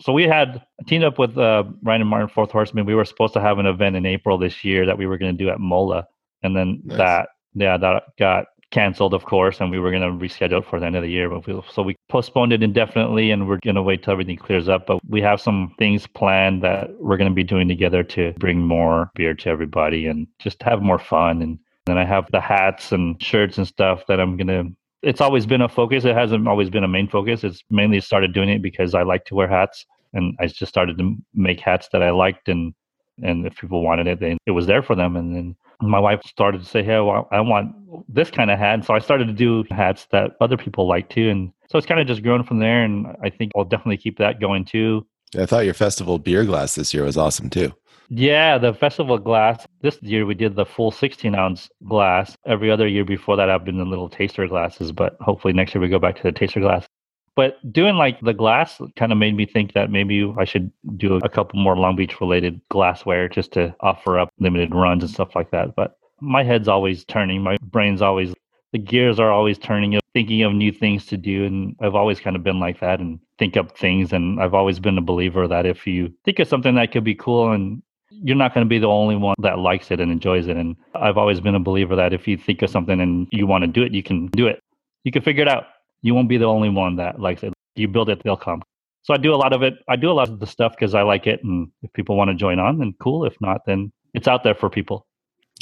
So 0.00 0.12
we 0.12 0.24
had 0.24 0.62
teamed 0.86 1.04
up 1.04 1.18
with 1.18 1.38
uh, 1.38 1.64
Ryan 1.82 2.02
and 2.02 2.10
Martin 2.10 2.28
Fourth 2.28 2.50
Horseman. 2.50 2.84
We 2.84 2.94
were 2.94 3.04
supposed 3.04 3.32
to 3.34 3.40
have 3.40 3.58
an 3.58 3.66
event 3.66 3.96
in 3.96 4.04
April 4.04 4.36
this 4.36 4.64
year 4.64 4.84
that 4.86 4.98
we 4.98 5.06
were 5.06 5.18
going 5.18 5.36
to 5.36 5.44
do 5.44 5.50
at 5.50 5.60
Mola, 5.60 6.06
and 6.42 6.56
then 6.56 6.82
nice. 6.84 6.98
that 6.98 7.28
yeah 7.54 7.76
that 7.76 8.02
got 8.18 8.46
canceled, 8.74 9.14
of 9.14 9.24
course, 9.24 9.60
and 9.60 9.70
we 9.70 9.78
were 9.78 9.92
going 9.92 10.02
to 10.02 10.26
reschedule 10.26 10.64
for 10.64 10.80
the 10.80 10.86
end 10.86 10.96
of 10.96 11.02
the 11.02 11.10
year. 11.10 11.30
But 11.30 11.46
we, 11.46 11.62
so 11.72 11.82
we 11.82 11.96
postponed 12.08 12.52
it 12.52 12.62
indefinitely, 12.62 13.30
and 13.30 13.48
we're 13.48 13.60
going 13.62 13.76
to 13.76 13.82
wait 13.82 14.02
till 14.02 14.12
everything 14.12 14.36
clears 14.36 14.68
up. 14.68 14.86
But 14.86 14.98
we 15.08 15.22
have 15.22 15.40
some 15.40 15.74
things 15.78 16.06
planned 16.08 16.62
that 16.64 16.90
we're 17.00 17.16
going 17.16 17.30
to 17.30 17.34
be 17.34 17.44
doing 17.44 17.68
together 17.68 18.02
to 18.02 18.32
bring 18.32 18.58
more 18.58 19.10
beer 19.14 19.32
to 19.34 19.48
everybody 19.48 20.06
and 20.06 20.26
just 20.40 20.62
have 20.64 20.82
more 20.82 20.98
fun. 20.98 21.40
And 21.40 21.58
then 21.86 21.96
I 21.96 22.04
have 22.04 22.28
the 22.32 22.40
hats 22.40 22.90
and 22.90 23.22
shirts 23.22 23.56
and 23.56 23.66
stuff 23.66 24.06
that 24.08 24.20
I'm 24.20 24.36
going 24.36 24.48
to. 24.48 24.76
It's 25.02 25.20
always 25.20 25.46
been 25.46 25.60
a 25.60 25.68
focus. 25.68 26.04
It 26.04 26.16
hasn't 26.16 26.48
always 26.48 26.68
been 26.68 26.84
a 26.84 26.88
main 26.88 27.08
focus. 27.08 27.44
It's 27.44 27.62
mainly 27.70 28.00
started 28.00 28.32
doing 28.32 28.48
it 28.48 28.60
because 28.62 28.94
I 28.94 29.02
like 29.02 29.24
to 29.26 29.34
wear 29.34 29.48
hats, 29.48 29.86
and 30.12 30.34
I 30.40 30.46
just 30.48 30.70
started 30.70 30.98
to 30.98 31.16
make 31.32 31.60
hats 31.60 31.88
that 31.92 32.02
I 32.02 32.10
liked 32.10 32.48
and 32.48 32.74
and 33.22 33.46
if 33.46 33.56
people 33.56 33.84
wanted 33.84 34.08
it, 34.08 34.18
then 34.18 34.38
it 34.44 34.50
was 34.50 34.66
there 34.66 34.82
for 34.82 34.96
them. 34.96 35.14
And 35.14 35.36
then 35.36 35.56
my 35.80 35.98
wife 35.98 36.22
started 36.24 36.62
to 36.62 36.66
say, 36.66 36.82
"Hey, 36.82 37.00
well, 37.00 37.28
I 37.32 37.40
want 37.40 37.74
this 38.08 38.30
kind 38.30 38.50
of 38.50 38.58
hat." 38.58 38.84
So 38.84 38.94
I 38.94 38.98
started 38.98 39.26
to 39.26 39.32
do 39.32 39.64
hats 39.70 40.06
that 40.12 40.32
other 40.40 40.56
people 40.56 40.86
like 40.86 41.08
too, 41.08 41.28
and 41.30 41.52
so 41.68 41.78
it's 41.78 41.86
kind 41.86 42.00
of 42.00 42.06
just 42.06 42.22
grown 42.22 42.42
from 42.44 42.58
there. 42.58 42.82
And 42.82 43.06
I 43.22 43.30
think 43.30 43.52
I'll 43.56 43.64
definitely 43.64 43.98
keep 43.98 44.18
that 44.18 44.40
going 44.40 44.64
too. 44.64 45.06
I 45.38 45.46
thought 45.46 45.64
your 45.64 45.74
festival 45.74 46.18
beer 46.18 46.44
glass 46.44 46.74
this 46.74 46.94
year 46.94 47.04
was 47.04 47.16
awesome 47.16 47.50
too. 47.50 47.72
Yeah, 48.08 48.58
the 48.58 48.74
festival 48.74 49.18
glass. 49.18 49.66
This 49.80 50.00
year 50.02 50.26
we 50.26 50.34
did 50.34 50.56
the 50.56 50.66
full 50.66 50.90
16 50.90 51.34
ounce 51.34 51.68
glass. 51.88 52.36
Every 52.46 52.70
other 52.70 52.86
year 52.86 53.04
before 53.04 53.36
that, 53.36 53.50
I've 53.50 53.64
been 53.64 53.78
the 53.78 53.84
little 53.84 54.08
taster 54.08 54.46
glasses, 54.46 54.92
but 54.92 55.16
hopefully 55.20 55.54
next 55.54 55.74
year 55.74 55.80
we 55.80 55.88
go 55.88 55.98
back 55.98 56.16
to 56.16 56.22
the 56.22 56.32
taster 56.32 56.60
glass. 56.60 56.86
But 57.36 57.72
doing 57.72 57.96
like 57.96 58.20
the 58.20 58.32
glass 58.32 58.80
kind 58.96 59.10
of 59.10 59.18
made 59.18 59.36
me 59.36 59.44
think 59.44 59.72
that 59.72 59.90
maybe 59.90 60.32
I 60.38 60.44
should 60.44 60.70
do 60.96 61.16
a 61.16 61.28
couple 61.28 61.58
more 61.58 61.76
Long 61.76 61.96
Beach 61.96 62.20
related 62.20 62.60
glassware 62.68 63.28
just 63.28 63.52
to 63.52 63.74
offer 63.80 64.18
up 64.18 64.30
limited 64.38 64.74
runs 64.74 65.02
and 65.02 65.10
stuff 65.12 65.34
like 65.34 65.50
that. 65.50 65.74
But 65.74 65.96
my 66.20 66.44
head's 66.44 66.68
always 66.68 67.04
turning. 67.04 67.42
My 67.42 67.56
brain's 67.60 68.02
always, 68.02 68.34
the 68.72 68.78
gears 68.78 69.18
are 69.18 69.32
always 69.32 69.58
turning, 69.58 69.96
uh, 69.96 70.00
thinking 70.12 70.42
of 70.42 70.52
new 70.52 70.70
things 70.70 71.06
to 71.06 71.16
do. 71.16 71.44
And 71.44 71.74
I've 71.80 71.96
always 71.96 72.20
kind 72.20 72.36
of 72.36 72.44
been 72.44 72.60
like 72.60 72.78
that 72.80 73.00
and 73.00 73.18
think 73.38 73.56
up 73.56 73.76
things. 73.76 74.12
And 74.12 74.40
I've 74.40 74.54
always 74.54 74.78
been 74.78 74.96
a 74.96 75.02
believer 75.02 75.48
that 75.48 75.66
if 75.66 75.88
you 75.88 76.12
think 76.24 76.38
of 76.38 76.46
something 76.46 76.76
that 76.76 76.92
could 76.92 77.04
be 77.04 77.16
cool 77.16 77.50
and 77.50 77.82
you're 78.10 78.36
not 78.36 78.54
going 78.54 78.64
to 78.64 78.68
be 78.68 78.78
the 78.78 78.86
only 78.86 79.16
one 79.16 79.34
that 79.40 79.58
likes 79.58 79.90
it 79.90 79.98
and 79.98 80.12
enjoys 80.12 80.46
it. 80.46 80.56
And 80.56 80.76
I've 80.94 81.18
always 81.18 81.40
been 81.40 81.56
a 81.56 81.60
believer 81.60 81.96
that 81.96 82.12
if 82.12 82.28
you 82.28 82.36
think 82.36 82.62
of 82.62 82.70
something 82.70 83.00
and 83.00 83.26
you 83.32 83.48
want 83.48 83.62
to 83.62 83.68
do 83.68 83.82
it, 83.82 83.92
you 83.92 84.04
can 84.04 84.28
do 84.28 84.46
it. 84.46 84.60
You 85.02 85.10
can 85.10 85.22
figure 85.22 85.42
it 85.42 85.48
out 85.48 85.66
you 86.04 86.14
won't 86.14 86.28
be 86.28 86.36
the 86.36 86.44
only 86.44 86.68
one 86.68 86.96
that 86.96 87.18
likes 87.18 87.42
it. 87.42 87.52
You 87.76 87.88
build 87.88 88.10
it, 88.10 88.22
they'll 88.22 88.36
come. 88.36 88.62
So 89.02 89.14
I 89.14 89.16
do 89.16 89.34
a 89.34 89.36
lot 89.36 89.52
of 89.54 89.62
it. 89.62 89.74
I 89.88 89.96
do 89.96 90.10
a 90.10 90.12
lot 90.12 90.28
of 90.28 90.38
the 90.38 90.46
stuff 90.46 90.72
because 90.72 90.94
I 90.94 91.02
like 91.02 91.26
it. 91.26 91.42
And 91.42 91.68
if 91.82 91.92
people 91.94 92.16
want 92.16 92.28
to 92.28 92.34
join 92.34 92.58
on, 92.58 92.78
then 92.78 92.94
cool. 93.00 93.24
If 93.24 93.34
not, 93.40 93.62
then 93.66 93.90
it's 94.12 94.28
out 94.28 94.44
there 94.44 94.54
for 94.54 94.68
people. 94.68 95.06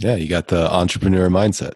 Yeah, 0.01 0.17
you 0.17 0.29
got 0.29 0.49
the 0.49 0.71
entrepreneur 0.71 1.29
mindset. 1.29 1.75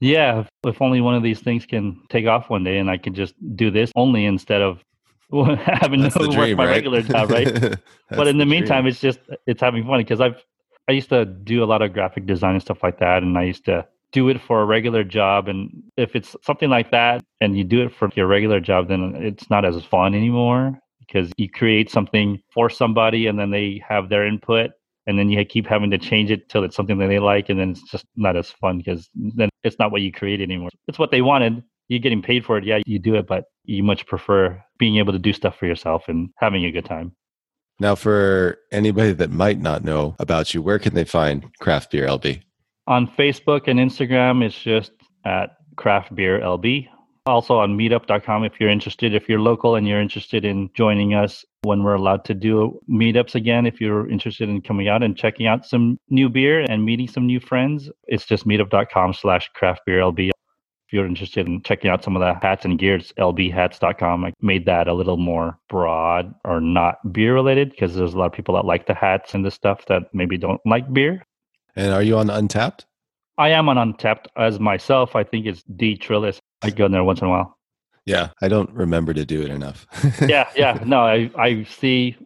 Yeah, 0.00 0.44
if 0.64 0.82
only 0.82 1.00
one 1.00 1.14
of 1.14 1.22
these 1.22 1.40
things 1.40 1.64
can 1.64 2.00
take 2.08 2.26
off 2.26 2.50
one 2.50 2.64
day 2.64 2.78
and 2.78 2.90
I 2.90 2.98
can 2.98 3.14
just 3.14 3.34
do 3.56 3.70
this 3.70 3.92
only 3.94 4.26
instead 4.26 4.62
of 4.62 4.82
having 5.64 6.02
That's 6.02 6.14
to 6.14 6.28
work 6.36 6.56
my 6.56 6.66
right? 6.66 6.70
regular 6.70 7.02
job, 7.02 7.30
right? 7.30 7.52
but 8.10 8.26
in 8.26 8.38
the, 8.38 8.44
the 8.44 8.50
meantime, 8.50 8.86
it's 8.86 9.00
just 9.00 9.20
it's 9.46 9.60
having 9.60 9.86
fun 9.86 10.00
because 10.00 10.20
I've 10.20 10.44
I 10.88 10.92
used 10.92 11.10
to 11.10 11.24
do 11.24 11.62
a 11.62 11.66
lot 11.66 11.82
of 11.82 11.92
graphic 11.92 12.26
design 12.26 12.54
and 12.54 12.62
stuff 12.62 12.82
like 12.82 12.98
that, 12.98 13.22
and 13.22 13.36
I 13.38 13.44
used 13.44 13.64
to 13.66 13.86
do 14.12 14.28
it 14.28 14.40
for 14.40 14.62
a 14.62 14.64
regular 14.64 15.04
job 15.04 15.48
and 15.48 15.70
if 15.96 16.16
it's 16.16 16.34
something 16.42 16.70
like 16.70 16.90
that 16.90 17.22
and 17.40 17.58
you 17.58 17.64
do 17.64 17.82
it 17.82 17.94
for 17.94 18.10
your 18.14 18.26
regular 18.26 18.60
job 18.60 18.88
then 18.88 19.14
it's 19.16 19.50
not 19.50 19.64
as 19.64 19.82
fun 19.84 20.14
anymore 20.14 20.78
because 21.00 21.30
you 21.36 21.48
create 21.48 21.90
something 21.90 22.40
for 22.52 22.70
somebody 22.70 23.26
and 23.26 23.38
then 23.38 23.50
they 23.50 23.82
have 23.86 24.08
their 24.08 24.26
input 24.26 24.70
and 25.06 25.18
then 25.18 25.30
you 25.30 25.42
keep 25.44 25.66
having 25.66 25.90
to 25.90 25.98
change 25.98 26.30
it 26.30 26.48
till 26.48 26.64
it's 26.64 26.76
something 26.76 26.98
that 26.98 27.08
they 27.08 27.18
like 27.18 27.48
and 27.48 27.58
then 27.58 27.70
it's 27.70 27.82
just 27.90 28.04
not 28.16 28.36
as 28.36 28.50
fun 28.50 28.78
because 28.78 29.08
then 29.14 29.48
it's 29.64 29.78
not 29.78 29.90
what 29.90 30.02
you 30.02 30.12
create 30.12 30.40
anymore. 30.40 30.68
It's 30.86 30.98
what 30.98 31.10
they 31.10 31.22
wanted. 31.22 31.62
You're 31.88 32.00
getting 32.00 32.22
paid 32.22 32.44
for 32.44 32.58
it. 32.58 32.64
Yeah 32.64 32.80
you 32.86 32.98
do 32.98 33.14
it 33.14 33.26
but 33.26 33.44
you 33.64 33.82
much 33.82 34.06
prefer 34.06 34.62
being 34.78 34.96
able 34.96 35.12
to 35.12 35.18
do 35.18 35.32
stuff 35.32 35.58
for 35.58 35.66
yourself 35.66 36.08
and 36.08 36.30
having 36.36 36.64
a 36.64 36.70
good 36.70 36.84
time. 36.84 37.12
Now 37.80 37.94
for 37.94 38.58
anybody 38.72 39.12
that 39.12 39.30
might 39.30 39.60
not 39.60 39.84
know 39.84 40.14
about 40.18 40.52
you 40.52 40.62
where 40.62 40.78
can 40.78 40.94
they 40.94 41.04
find 41.04 41.46
craft 41.60 41.90
beer 41.90 42.06
lb 42.06 42.42
on 42.88 43.06
Facebook 43.06 43.68
and 43.68 43.78
Instagram, 43.78 44.42
it's 44.42 44.58
just 44.58 44.92
at 45.24 45.50
Craft 45.76 46.14
Beer 46.14 46.40
LB. 46.40 46.88
Also 47.26 47.58
on 47.58 47.76
meetup.com 47.76 48.44
if 48.44 48.58
you're 48.58 48.70
interested. 48.70 49.14
If 49.14 49.28
you're 49.28 49.38
local 49.38 49.76
and 49.76 49.86
you're 49.86 50.00
interested 50.00 50.46
in 50.46 50.70
joining 50.74 51.12
us 51.12 51.44
when 51.62 51.82
we're 51.82 51.94
allowed 51.94 52.24
to 52.24 52.34
do 52.34 52.80
meetups 52.90 53.34
again, 53.34 53.66
if 53.66 53.78
you're 53.82 54.08
interested 54.08 54.48
in 54.48 54.62
coming 54.62 54.88
out 54.88 55.02
and 55.02 55.14
checking 55.14 55.46
out 55.46 55.66
some 55.66 55.98
new 56.08 56.30
beer 56.30 56.60
and 56.62 56.86
meeting 56.86 57.06
some 57.06 57.26
new 57.26 57.38
friends, 57.38 57.90
it's 58.06 58.24
just 58.24 58.46
meetup.com 58.46 59.12
slash 59.12 59.50
craft 59.54 59.82
beer 59.84 60.00
LB. 60.00 60.30
If 60.30 60.94
you're 60.94 61.04
interested 61.04 61.46
in 61.46 61.62
checking 61.64 61.90
out 61.90 62.02
some 62.02 62.16
of 62.16 62.20
the 62.20 62.40
hats 62.40 62.64
and 62.64 62.78
gears, 62.78 63.12
lbhats.com. 63.18 64.24
I 64.24 64.32
made 64.40 64.64
that 64.64 64.88
a 64.88 64.94
little 64.94 65.18
more 65.18 65.58
broad 65.68 66.34
or 66.46 66.62
not 66.62 67.12
beer 67.12 67.34
related 67.34 67.72
because 67.72 67.94
there's 67.94 68.14
a 68.14 68.18
lot 68.18 68.24
of 68.24 68.32
people 68.32 68.54
that 68.54 68.64
like 68.64 68.86
the 68.86 68.94
hats 68.94 69.34
and 69.34 69.44
the 69.44 69.50
stuff 69.50 69.84
that 69.88 70.04
maybe 70.14 70.38
don't 70.38 70.62
like 70.64 70.90
beer. 70.90 71.26
And 71.78 71.92
are 71.92 72.02
you 72.02 72.18
on 72.18 72.26
Untappd? 72.26 72.84
I 73.38 73.50
am 73.50 73.68
on 73.68 73.76
Untappd 73.76 74.26
as 74.36 74.58
myself. 74.58 75.14
I 75.14 75.22
think 75.22 75.46
it's 75.46 75.62
D 75.76 75.96
Trilles. 75.96 76.38
I 76.60 76.70
go 76.70 76.86
in 76.86 76.92
there 76.92 77.04
once 77.04 77.20
in 77.20 77.28
a 77.28 77.30
while. 77.30 77.56
Yeah, 78.04 78.30
I 78.42 78.48
don't 78.48 78.70
remember 78.70 79.14
to 79.14 79.24
do 79.24 79.42
it 79.42 79.50
enough. 79.50 79.86
yeah, 80.26 80.48
yeah. 80.56 80.82
No, 80.84 81.00
I, 81.00 81.30
I 81.38 81.62
see 81.62 82.16